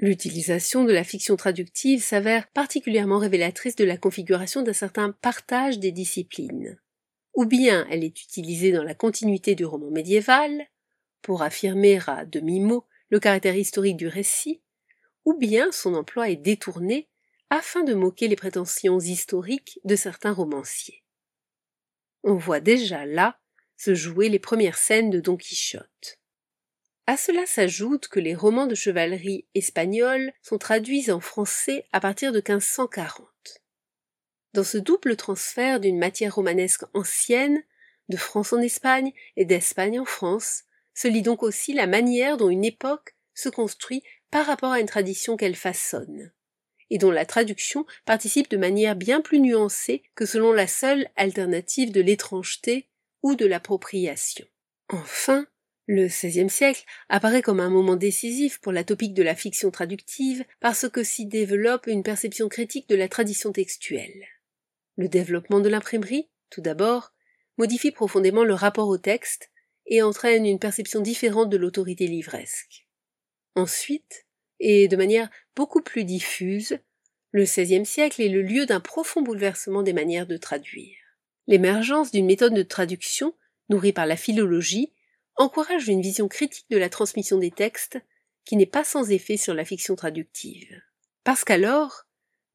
L'utilisation 0.02 0.84
de 0.84 0.92
la 0.92 1.04
fiction 1.04 1.36
traductive 1.36 2.02
s'avère 2.02 2.48
particulièrement 2.50 3.20
révélatrice 3.20 3.76
de 3.76 3.86
la 3.86 3.98
configuration 3.98 4.64
d'un 4.64 4.74
certain 4.74 5.12
partage 5.12 5.78
des 5.78 5.92
disciplines. 5.92 6.80
Ou 7.36 7.46
bien 7.46 7.88
elle 7.92 8.04
est 8.04 8.24
utilisée 8.24 8.72
dans 8.72 8.84
la 8.84 8.96
continuité 8.96 9.54
du 9.54 9.64
roman 9.64 9.92
médiéval, 9.92 10.68
pour 11.22 11.44
affirmer 11.44 12.00
à 12.08 12.26
demi-mot 12.26 12.88
le 13.10 13.20
caractère 13.20 13.56
historique 13.56 13.98
du 13.98 14.08
récit, 14.08 14.64
ou 15.24 15.38
bien 15.38 15.72
son 15.72 15.94
emploi 15.94 16.30
est 16.30 16.36
détourné 16.36 17.08
afin 17.52 17.84
de 17.84 17.94
moquer 17.94 18.28
les 18.28 18.36
prétentions 18.36 19.00
historiques 19.00 19.80
de 19.84 19.96
certains 19.96 20.34
romanciers. 20.34 21.04
On 22.24 22.36
voit 22.36 22.60
déjà 22.60 23.06
là 23.06 23.40
se 23.78 23.94
jouer 23.94 24.30
les 24.30 24.40
premières 24.40 24.78
scènes 24.78 25.12
de 25.12 25.20
Don 25.20 25.38
Quichotte. 25.38 26.21
À 27.08 27.18
cela 27.18 27.46
s'ajoute 27.46 28.08
que 28.08 28.20
les 28.20 28.36
romans 28.36 28.68
de 28.68 28.76
chevalerie 28.76 29.46
espagnols 29.56 30.32
sont 30.42 30.58
traduits 30.58 31.12
en 31.12 31.20
français 31.20 31.86
à 31.92 32.00
partir 32.00 32.32
de 32.32 32.38
1540. 32.38 33.28
Dans 34.54 34.64
ce 34.64 34.78
double 34.78 35.16
transfert 35.16 35.80
d'une 35.80 35.98
matière 35.98 36.36
romanesque 36.36 36.84
ancienne, 36.94 37.64
de 38.10 38.18
France 38.18 38.54
en 38.54 38.60
Espagne 38.60 39.12
et 39.38 39.46
d'Espagne 39.46 40.00
en 40.00 40.06
France, 40.06 40.64
se 40.94 41.08
lit 41.08 41.22
donc 41.22 41.42
aussi 41.44 41.74
la 41.74 41.88
manière 41.88 42.38
dont 42.38 42.50
une 42.50 42.66
époque 42.66 43.16
se 43.34 43.50
construit 43.50 44.04
par 44.30 44.46
rapport 44.46 44.72
à 44.72 44.80
une 44.80 44.88
tradition 44.88 45.38
qu'elle 45.38 45.56
façonne, 45.56 46.32
et 46.90 46.98
dont 46.98 47.12
la 47.12 47.26
traduction 47.26 47.86
participe 48.06 48.50
de 48.50 48.58
manière 48.58 48.96
bien 48.96 49.22
plus 49.22 49.40
nuancée 49.40 50.04
que 50.16 50.26
selon 50.26 50.52
la 50.52 50.68
seule 50.68 51.08
alternative 51.16 51.92
de 51.92 52.02
l'étrangeté 52.02 52.90
ou 53.24 53.36
de 53.36 53.46
l'appropriation. 53.46 54.46
Enfin, 54.90 55.48
le 55.88 56.08
XVIe 56.08 56.50
siècle 56.50 56.86
apparaît 57.10 57.42
comme 57.42 57.60
un 57.60 57.70
moment 57.70 57.96
décisif 57.96 58.60
pour 58.60 58.72
la 58.72 58.84
topique 58.84 59.14
de 59.14 59.24
la 59.24 59.36
fiction 59.36 59.72
traductive 59.72 60.46
parce 60.60 60.88
que 60.88 61.04
s'y 61.04 61.26
développe 61.26 61.88
une 61.88 62.04
perception 62.04 62.50
critique 62.50 62.88
de 62.88 62.96
la 62.96 63.10
tradition 63.10 63.52
textuelle. 63.52 64.26
Le 64.98 65.08
développement 65.08 65.60
de 65.60 65.70
l'imprimerie, 65.70 66.30
tout 66.50 66.62
d'abord, 66.62 67.14
modifie 67.58 67.92
profondément 67.92 68.44
le 68.44 68.54
rapport 68.54 68.88
au 68.88 68.98
texte 68.98 69.50
et 69.88 70.02
entraîne 70.02 70.46
une 70.46 70.60
perception 70.60 71.02
différente 71.02 71.50
de 71.50 71.58
l'autorité 71.58 72.08
livresque. 72.08 72.88
Ensuite, 73.56 74.26
et 74.60 74.88
de 74.88 74.96
manière 74.96 75.30
beaucoup 75.56 75.82
plus 75.82 76.04
diffuse, 76.04 76.78
le 77.32 77.44
XVIe 77.44 77.86
siècle 77.86 78.22
est 78.22 78.30
le 78.30 78.42
lieu 78.42 78.66
d'un 78.66 78.80
profond 78.80 79.22
bouleversement 79.22 79.84
des 79.84 79.94
manières 79.94 80.28
de 80.28 80.38
traduire. 80.38 80.96
L'émergence 81.48 82.12
d'une 82.12 82.26
méthode 82.26 82.54
de 82.54 82.64
traduction, 82.64 83.34
nourrie 83.70 83.94
par 83.94 84.06
la 84.06 84.16
philologie, 84.16 84.94
encourage 85.36 85.88
une 85.88 86.02
vision 86.02 86.28
critique 86.28 86.70
de 86.70 86.78
la 86.78 86.90
transmission 86.90 87.38
des 87.38 87.52
textes 87.52 88.00
qui 88.46 88.58
n'est 88.58 88.66
pas 88.66 88.84
sans 88.84 89.12
effet 89.12 89.38
sur 89.38 89.54
la 89.54 89.66
fiction 89.66 89.96
traductive. 89.96 90.82
Parce 91.24 91.44
qu'alors, 91.44 92.06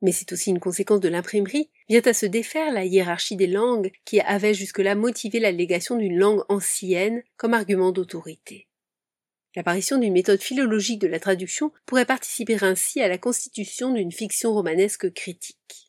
mais 0.02 0.12
c'est 0.12 0.32
aussi 0.32 0.50
une 0.50 0.60
conséquence 0.60 1.00
de 1.00 1.08
l'imprimerie, 1.08 1.70
vient 1.88 2.02
à 2.04 2.12
se 2.12 2.26
défaire 2.26 2.72
la 2.72 2.84
hiérarchie 2.84 3.36
des 3.36 3.46
langues 3.46 3.92
qui 4.04 4.20
avait 4.20 4.54
jusque-là 4.54 4.94
motivé 4.94 5.40
l'allégation 5.40 5.96
d'une 5.96 6.18
langue 6.18 6.42
ancienne 6.48 7.22
comme 7.36 7.54
argument 7.54 7.92
d'autorité. 7.92 8.68
L'apparition 9.54 9.98
d'une 9.98 10.12
méthode 10.12 10.42
philologique 10.42 11.00
de 11.00 11.06
la 11.06 11.18
traduction 11.18 11.72
pourrait 11.86 12.04
participer 12.04 12.58
ainsi 12.60 13.00
à 13.00 13.08
la 13.08 13.16
constitution 13.16 13.90
d'une 13.90 14.12
fiction 14.12 14.52
romanesque 14.52 15.12
critique. 15.14 15.85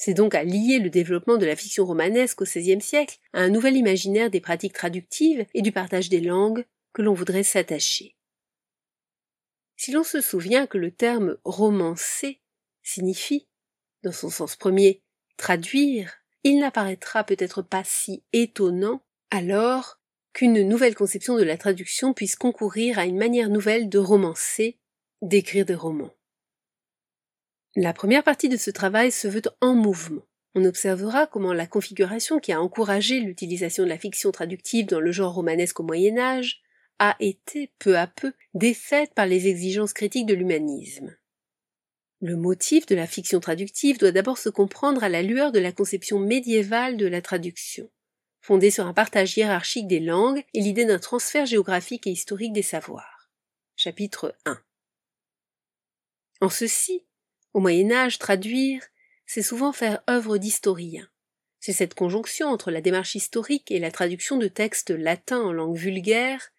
C'est 0.00 0.14
donc 0.14 0.36
à 0.36 0.44
lier 0.44 0.78
le 0.78 0.90
développement 0.90 1.38
de 1.38 1.44
la 1.44 1.56
fiction 1.56 1.84
romanesque 1.84 2.40
au 2.40 2.44
XVIe 2.44 2.80
siècle 2.80 3.18
à 3.32 3.40
un 3.40 3.48
nouvel 3.48 3.76
imaginaire 3.76 4.30
des 4.30 4.40
pratiques 4.40 4.72
traductives 4.72 5.44
et 5.54 5.60
du 5.60 5.72
partage 5.72 6.08
des 6.08 6.20
langues 6.20 6.64
que 6.92 7.02
l'on 7.02 7.14
voudrait 7.14 7.42
s'attacher. 7.42 8.14
Si 9.76 9.90
l'on 9.90 10.04
se 10.04 10.20
souvient 10.20 10.68
que 10.68 10.78
le 10.78 10.92
terme 10.92 11.36
romancé 11.44 12.40
signifie, 12.80 13.48
dans 14.04 14.12
son 14.12 14.30
sens 14.30 14.54
premier, 14.54 15.02
traduire, 15.36 16.14
il 16.44 16.60
n'apparaîtra 16.60 17.24
peut-être 17.24 17.62
pas 17.62 17.82
si 17.84 18.22
étonnant 18.32 19.02
alors 19.30 19.98
qu'une 20.32 20.62
nouvelle 20.62 20.94
conception 20.94 21.36
de 21.36 21.42
la 21.42 21.58
traduction 21.58 22.14
puisse 22.14 22.36
concourir 22.36 23.00
à 23.00 23.06
une 23.06 23.18
manière 23.18 23.48
nouvelle 23.48 23.88
de 23.88 23.98
romancer, 23.98 24.78
d'écrire 25.22 25.66
des 25.66 25.74
romans. 25.74 26.14
La 27.76 27.92
première 27.92 28.24
partie 28.24 28.48
de 28.48 28.56
ce 28.56 28.70
travail 28.70 29.12
se 29.12 29.28
veut 29.28 29.42
en 29.60 29.74
mouvement. 29.74 30.22
On 30.54 30.64
observera 30.64 31.26
comment 31.26 31.52
la 31.52 31.66
configuration 31.66 32.40
qui 32.40 32.52
a 32.52 32.60
encouragé 32.60 33.20
l'utilisation 33.20 33.84
de 33.84 33.88
la 33.88 33.98
fiction 33.98 34.32
traductive 34.32 34.86
dans 34.86 35.00
le 35.00 35.12
genre 35.12 35.34
romanesque 35.34 35.78
au 35.80 35.84
Moyen 35.84 36.18
Âge 36.18 36.62
a 36.98 37.16
été 37.20 37.70
peu 37.78 37.96
à 37.96 38.06
peu 38.06 38.32
défaite 38.54 39.14
par 39.14 39.26
les 39.26 39.46
exigences 39.46 39.92
critiques 39.92 40.26
de 40.26 40.34
l'humanisme. 40.34 41.16
Le 42.20 42.36
motif 42.36 42.86
de 42.86 42.96
la 42.96 43.06
fiction 43.06 43.38
traductive 43.38 43.98
doit 43.98 44.10
d'abord 44.10 44.38
se 44.38 44.48
comprendre 44.48 45.04
à 45.04 45.08
la 45.08 45.22
lueur 45.22 45.52
de 45.52 45.60
la 45.60 45.70
conception 45.70 46.18
médiévale 46.18 46.96
de 46.96 47.06
la 47.06 47.22
traduction 47.22 47.88
fondée 48.48 48.70
sur 48.70 48.86
un 48.86 48.94
partage 48.94 49.36
hiérarchique 49.36 49.86
des 49.86 50.00
langues 50.00 50.42
et 50.54 50.60
l'idée 50.60 50.86
d'un 50.86 50.98
transfert 50.98 51.44
géographique 51.44 52.06
et 52.06 52.10
historique 52.10 52.54
des 52.54 52.62
savoirs. 52.62 53.30
Chapitre 53.76 54.34
1 54.46 54.58
En 56.40 56.48
ceci, 56.48 57.04
au 57.54 57.60
Moyen 57.60 57.90
Âge, 57.90 58.18
traduire, 58.18 58.82
c'est 59.26 59.42
souvent 59.42 59.72
faire 59.72 60.02
œuvre 60.08 60.38
d'historien. 60.38 61.08
C'est 61.60 61.72
cette 61.72 61.94
conjonction 61.94 62.48
entre 62.48 62.70
la 62.70 62.80
démarche 62.80 63.14
historique 63.14 63.70
et 63.70 63.78
la 63.78 63.90
traduction 63.90 64.36
de 64.36 64.48
textes 64.48 64.90
latins 64.90 65.40
en 65.40 65.52
langue 65.52 65.76
vulgaire 65.76 66.50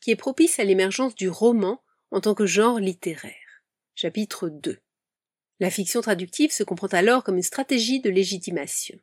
qui 0.00 0.10
est 0.10 0.16
propice 0.16 0.58
à 0.58 0.64
l'émergence 0.64 1.14
du 1.14 1.28
roman 1.28 1.82
en 2.10 2.20
tant 2.20 2.34
que 2.34 2.46
genre 2.46 2.78
littéraire. 2.78 3.34
Chapitre 3.94 4.48
2 4.48 4.80
La 5.60 5.70
fiction 5.70 6.00
traductive 6.00 6.52
se 6.52 6.64
comprend 6.64 6.86
alors 6.88 7.24
comme 7.24 7.36
une 7.36 7.42
stratégie 7.42 8.00
de 8.00 8.10
légitimation. 8.10 8.98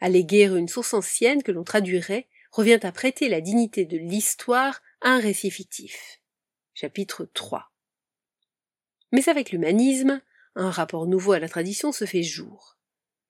Alléguer 0.00 0.46
une 0.46 0.68
source 0.68 0.94
ancienne 0.94 1.42
que 1.42 1.52
l'on 1.52 1.64
traduirait 1.64 2.28
revient 2.50 2.80
à 2.82 2.92
prêter 2.92 3.28
la 3.28 3.40
dignité 3.40 3.84
de 3.84 3.98
l'histoire 3.98 4.82
à 5.02 5.10
un 5.10 5.20
récit 5.20 5.50
fictif. 5.50 6.20
Chapitre 6.74 7.28
3 7.32 7.70
Mais 9.12 9.28
avec 9.28 9.52
l'humanisme, 9.52 10.22
un 10.54 10.70
rapport 10.70 11.06
nouveau 11.06 11.32
à 11.32 11.38
la 11.38 11.48
tradition 11.48 11.92
se 11.92 12.04
fait 12.04 12.22
jour. 12.22 12.76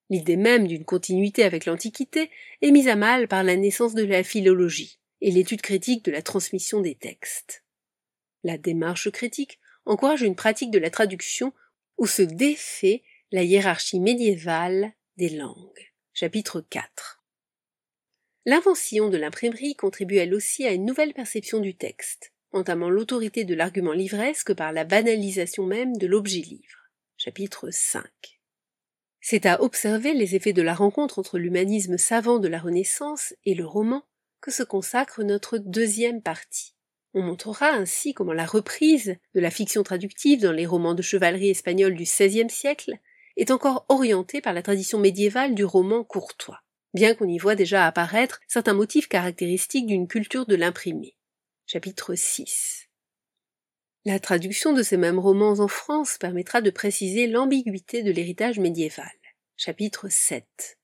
L'idée 0.08 0.36
même 0.36 0.66
d'une 0.66 0.84
continuité 0.84 1.44
avec 1.44 1.66
l'Antiquité 1.66 2.30
est 2.62 2.72
mise 2.72 2.88
à 2.88 2.96
mal 2.96 3.28
par 3.28 3.44
la 3.44 3.56
naissance 3.56 3.94
de 3.94 4.04
la 4.04 4.24
philologie 4.24 4.98
et 5.20 5.30
l'étude 5.30 5.62
critique 5.62 6.04
de 6.04 6.10
la 6.10 6.22
transmission 6.22 6.80
des 6.80 6.96
textes. 6.96 7.64
La 8.42 8.58
démarche 8.58 9.10
critique 9.10 9.60
encourage 9.84 10.22
une 10.22 10.34
pratique 10.34 10.70
de 10.70 10.78
la 10.78 10.90
traduction 10.90 11.52
où 11.98 12.06
se 12.06 12.22
défait 12.22 13.02
la 13.30 13.42
hiérarchie 13.42 14.00
médiévale 14.00 14.92
des 15.16 15.28
langues. 15.28 15.92
Chapitre 16.12 16.60
4 16.60 17.22
L'invention 18.46 19.10
de 19.10 19.18
l'imprimerie 19.18 19.76
contribue 19.76 20.16
elle 20.16 20.34
aussi 20.34 20.66
à 20.66 20.72
une 20.72 20.86
nouvelle 20.86 21.12
perception 21.12 21.60
du 21.60 21.76
texte, 21.76 22.32
entamant 22.52 22.90
l'autorité 22.90 23.44
de 23.44 23.54
l'argument 23.54 23.92
livresque 23.92 24.54
par 24.54 24.72
la 24.72 24.84
banalisation 24.84 25.66
même 25.66 25.96
de 25.98 26.06
l'objet 26.06 26.40
livre. 26.40 26.79
Chapitre 27.22 27.68
5 27.70 28.02
C'est 29.20 29.44
à 29.44 29.60
observer 29.60 30.14
les 30.14 30.36
effets 30.36 30.54
de 30.54 30.62
la 30.62 30.72
rencontre 30.72 31.18
entre 31.18 31.38
l'humanisme 31.38 31.98
savant 31.98 32.38
de 32.38 32.48
la 32.48 32.58
Renaissance 32.58 33.34
et 33.44 33.54
le 33.54 33.66
roman 33.66 34.06
que 34.40 34.50
se 34.50 34.62
consacre 34.62 35.22
notre 35.22 35.58
deuxième 35.58 36.22
partie. 36.22 36.76
On 37.12 37.20
montrera 37.20 37.72
ainsi 37.72 38.14
comment 38.14 38.32
la 38.32 38.46
reprise 38.46 39.16
de 39.34 39.40
la 39.40 39.50
fiction 39.50 39.82
traductive 39.82 40.40
dans 40.40 40.50
les 40.50 40.64
romans 40.64 40.94
de 40.94 41.02
chevalerie 41.02 41.50
espagnols 41.50 41.94
du 41.94 42.04
XVIe 42.04 42.48
siècle 42.48 42.94
est 43.36 43.50
encore 43.50 43.84
orienté 43.90 44.40
par 44.40 44.54
la 44.54 44.62
tradition 44.62 44.98
médiévale 44.98 45.54
du 45.54 45.66
roman 45.66 46.04
courtois, 46.04 46.62
bien 46.94 47.14
qu'on 47.14 47.28
y 47.28 47.36
voit 47.36 47.54
déjà 47.54 47.86
apparaître 47.86 48.40
certains 48.48 48.72
motifs 48.72 49.08
caractéristiques 49.08 49.86
d'une 49.86 50.08
culture 50.08 50.46
de 50.46 50.56
l'imprimé. 50.56 51.18
Chapitre 51.66 52.14
6 52.14 52.89
La 54.06 54.18
traduction 54.18 54.72
de 54.72 54.82
ces 54.82 54.96
mêmes 54.96 55.18
romans 55.18 55.60
en 55.60 55.68
France 55.68 56.16
permettra 56.18 56.62
de 56.62 56.70
préciser 56.70 57.26
l'ambiguïté 57.26 58.02
de 58.02 58.10
l'héritage 58.10 58.58
médiéval. 58.58 59.12
Chapitre 59.58 60.08
7 60.08 60.78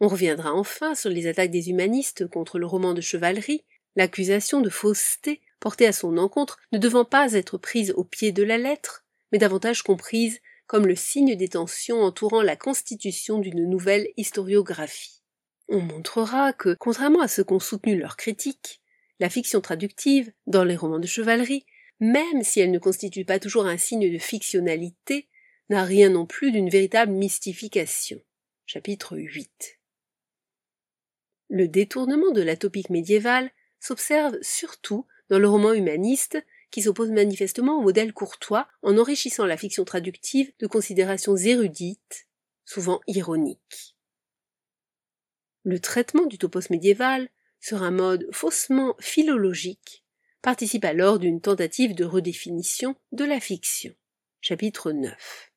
On 0.00 0.08
reviendra 0.08 0.54
enfin 0.54 0.94
sur 0.94 1.10
les 1.10 1.26
attaques 1.26 1.50
des 1.50 1.68
humanistes 1.68 2.26
contre 2.26 2.58
le 2.58 2.64
roman 2.64 2.94
de 2.94 3.02
chevalerie, 3.02 3.66
l'accusation 3.96 4.62
de 4.62 4.70
fausseté 4.70 5.42
portée 5.60 5.86
à 5.86 5.92
son 5.92 6.16
encontre 6.16 6.56
ne 6.72 6.78
devant 6.78 7.04
pas 7.04 7.34
être 7.34 7.58
prise 7.58 7.92
au 7.98 8.04
pied 8.04 8.32
de 8.32 8.42
la 8.42 8.56
lettre, 8.56 9.04
mais 9.30 9.36
davantage 9.36 9.82
comprise 9.82 10.40
comme 10.66 10.86
le 10.86 10.96
signe 10.96 11.36
des 11.36 11.48
tensions 11.48 12.00
entourant 12.00 12.40
la 12.40 12.56
constitution 12.56 13.40
d'une 13.40 13.68
nouvelle 13.68 14.08
historiographie. 14.16 15.22
On 15.68 15.80
montrera 15.80 16.54
que, 16.54 16.74
contrairement 16.80 17.20
à 17.20 17.28
ce 17.28 17.42
qu'ont 17.42 17.60
soutenu 17.60 17.98
leurs 17.98 18.16
critiques, 18.16 18.80
la 19.20 19.28
fiction 19.28 19.60
traductive, 19.60 20.32
dans 20.46 20.64
les 20.64 20.76
romans 20.76 20.98
de 20.98 21.06
chevalerie, 21.06 21.66
même 22.00 22.42
si 22.42 22.60
elle 22.60 22.70
ne 22.70 22.78
constitue 22.78 23.24
pas 23.24 23.38
toujours 23.38 23.66
un 23.66 23.76
signe 23.76 24.12
de 24.12 24.18
fictionnalité, 24.18 25.28
n'a 25.68 25.84
rien 25.84 26.10
non 26.10 26.26
plus 26.26 26.52
d'une 26.52 26.70
véritable 26.70 27.12
mystification. 27.12 28.20
Chapitre 28.66 29.16
8 29.16 29.78
Le 31.48 31.68
détournement 31.68 32.30
de 32.30 32.42
la 32.42 32.56
topique 32.56 32.90
médiévale 32.90 33.50
s'observe 33.80 34.38
surtout 34.42 35.06
dans 35.28 35.38
le 35.38 35.48
roman 35.48 35.72
humaniste 35.72 36.42
qui 36.70 36.82
s'oppose 36.82 37.10
manifestement 37.10 37.78
au 37.78 37.82
modèle 37.82 38.12
courtois 38.12 38.68
en 38.82 38.98
enrichissant 38.98 39.46
la 39.46 39.56
fiction 39.56 39.84
traductive 39.84 40.52
de 40.58 40.66
considérations 40.66 41.36
érudites, 41.36 42.28
souvent 42.64 43.00
ironiques. 43.06 43.96
Le 45.64 45.80
traitement 45.80 46.26
du 46.26 46.38
topos 46.38 46.70
médiéval, 46.70 47.28
sur 47.60 47.82
un 47.82 47.90
mode 47.90 48.28
faussement 48.30 48.94
philologique, 49.00 50.04
participe 50.48 50.86
alors 50.86 51.18
d'une 51.18 51.42
tentative 51.42 51.94
de 51.94 52.06
redéfinition 52.06 52.96
de 53.12 53.26
la 53.26 53.38
fiction. 53.38 53.92
Chapitre 54.40 54.92
9. 54.92 55.52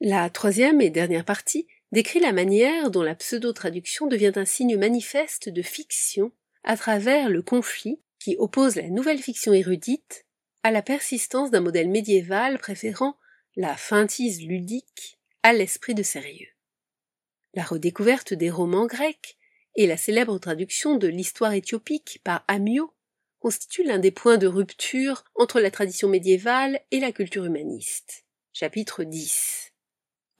La 0.00 0.30
troisième 0.30 0.80
et 0.80 0.90
dernière 0.90 1.24
partie 1.24 1.66
décrit 1.90 2.20
la 2.20 2.32
manière 2.32 2.92
dont 2.92 3.02
la 3.02 3.16
pseudo-traduction 3.16 4.06
devient 4.06 4.30
un 4.36 4.44
signe 4.44 4.76
manifeste 4.76 5.48
de 5.48 5.60
fiction 5.60 6.30
à 6.62 6.76
travers 6.76 7.28
le 7.28 7.42
conflit 7.42 8.00
qui 8.20 8.36
oppose 8.38 8.76
la 8.76 8.88
nouvelle 8.90 9.18
fiction 9.18 9.52
érudite 9.52 10.24
à 10.62 10.70
la 10.70 10.82
persistance 10.82 11.50
d'un 11.50 11.60
modèle 11.60 11.90
médiéval 11.90 12.58
préférant 12.58 13.16
la 13.56 13.76
feintise 13.76 14.40
ludique 14.40 15.18
à 15.42 15.52
l'esprit 15.52 15.96
de 15.96 16.04
sérieux. 16.04 16.50
La 17.54 17.64
redécouverte 17.64 18.34
des 18.34 18.50
romans 18.50 18.86
grecs 18.86 19.36
et 19.74 19.88
la 19.88 19.96
célèbre 19.96 20.38
traduction 20.38 20.94
de 20.94 21.08
l'histoire 21.08 21.54
éthiopique 21.54 22.20
par 22.22 22.44
Amio 22.46 22.92
constituent 23.46 23.84
l'un 23.84 24.00
des 24.00 24.10
points 24.10 24.38
de 24.38 24.48
rupture 24.48 25.22
entre 25.36 25.60
la 25.60 25.70
tradition 25.70 26.08
médiévale 26.08 26.80
et 26.90 26.98
la 26.98 27.12
culture 27.12 27.44
humaniste. 27.44 28.24
Chapitre 28.52 29.04
10 29.04 29.72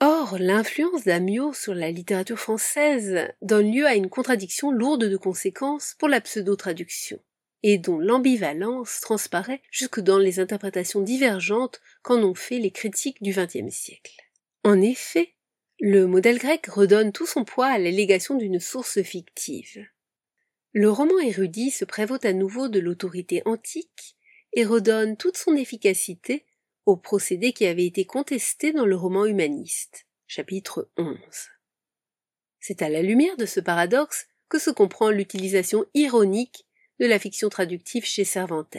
Or, 0.01 0.35
l'influence 0.37 1.05
d'Amio 1.05 1.53
sur 1.53 1.73
la 1.73 1.89
littérature 1.89 2.37
française 2.37 3.29
donne 3.41 3.71
lieu 3.71 3.85
à 3.85 3.95
une 3.95 4.09
contradiction 4.09 4.71
lourde 4.71 5.05
de 5.05 5.15
conséquences 5.15 5.95
pour 5.97 6.09
la 6.09 6.19
pseudo-traduction 6.19 7.17
et 7.63 7.77
dont 7.77 7.97
l'ambivalence 7.97 8.99
transparaît 8.99 9.61
jusque 9.71 10.01
dans 10.01 10.17
les 10.17 10.41
interprétations 10.41 10.99
divergentes 10.99 11.79
qu'en 12.01 12.21
ont 12.21 12.35
fait 12.35 12.59
les 12.59 12.71
critiques 12.71 13.23
du 13.23 13.31
XXe 13.31 13.73
siècle. 13.73 14.17
En 14.65 14.81
effet, 14.81 15.33
le 15.79 16.07
modèle 16.07 16.39
grec 16.39 16.65
redonne 16.65 17.13
tout 17.13 17.25
son 17.25 17.45
poids 17.45 17.67
à 17.67 17.77
l'allégation 17.77 18.35
d'une 18.35 18.59
source 18.59 19.01
fictive. 19.01 19.87
Le 20.79 20.91
roman 20.91 21.17
érudit 21.17 21.71
se 21.71 21.85
prévaut 21.85 22.19
à 22.21 22.33
nouveau 22.33 22.67
de 22.67 22.79
l'autorité 22.79 23.41
antique 23.45 24.15
et 24.53 24.63
redonne 24.63 25.17
toute 25.17 25.35
son 25.35 25.55
efficacité 25.55 26.45
au 26.85 26.95
procédé 26.95 27.51
qui 27.51 27.65
avait 27.65 27.87
été 27.87 28.05
contesté 28.05 28.73
dans 28.73 28.85
le 28.85 28.95
roman 28.95 29.25
humaniste, 29.25 30.05
chapitre 30.27 30.87
11. 30.95 31.17
C'est 32.59 32.83
à 32.83 32.89
la 32.89 33.01
lumière 33.01 33.37
de 33.37 33.47
ce 33.47 33.59
paradoxe 33.59 34.27
que 34.49 34.59
se 34.59 34.69
comprend 34.69 35.09
l'utilisation 35.09 35.83
ironique 35.95 36.67
de 36.99 37.07
la 37.07 37.17
fiction 37.17 37.49
traductive 37.49 38.05
chez 38.05 38.23
Cervantes. 38.23 38.77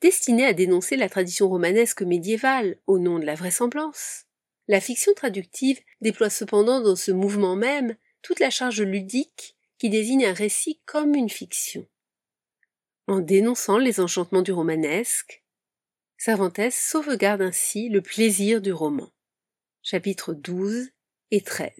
Destinée 0.00 0.46
à 0.46 0.54
dénoncer 0.54 0.96
la 0.96 1.10
tradition 1.10 1.50
romanesque 1.50 2.00
médiévale 2.00 2.78
au 2.86 2.98
nom 2.98 3.18
de 3.18 3.26
la 3.26 3.34
vraisemblance, 3.34 4.24
la 4.68 4.80
fiction 4.80 5.12
traductive 5.12 5.80
déploie 6.00 6.30
cependant 6.30 6.80
dans 6.80 6.96
ce 6.96 7.12
mouvement 7.12 7.56
même 7.56 7.94
toute 8.22 8.40
la 8.40 8.48
charge 8.48 8.80
ludique 8.80 9.58
qui 9.80 9.88
désigne 9.88 10.26
un 10.26 10.34
récit 10.34 10.78
comme 10.84 11.14
une 11.14 11.30
fiction. 11.30 11.88
En 13.06 13.20
dénonçant 13.20 13.78
les 13.78 13.98
enchantements 13.98 14.42
du 14.42 14.52
romanesque, 14.52 15.42
Cervantes 16.18 16.70
sauvegarde 16.70 17.40
ainsi 17.40 17.88
le 17.88 18.02
plaisir 18.02 18.60
du 18.60 18.74
roman. 18.74 19.10
Chapitres 19.82 20.34
12 20.34 20.90
et 21.30 21.40
13. 21.40 21.72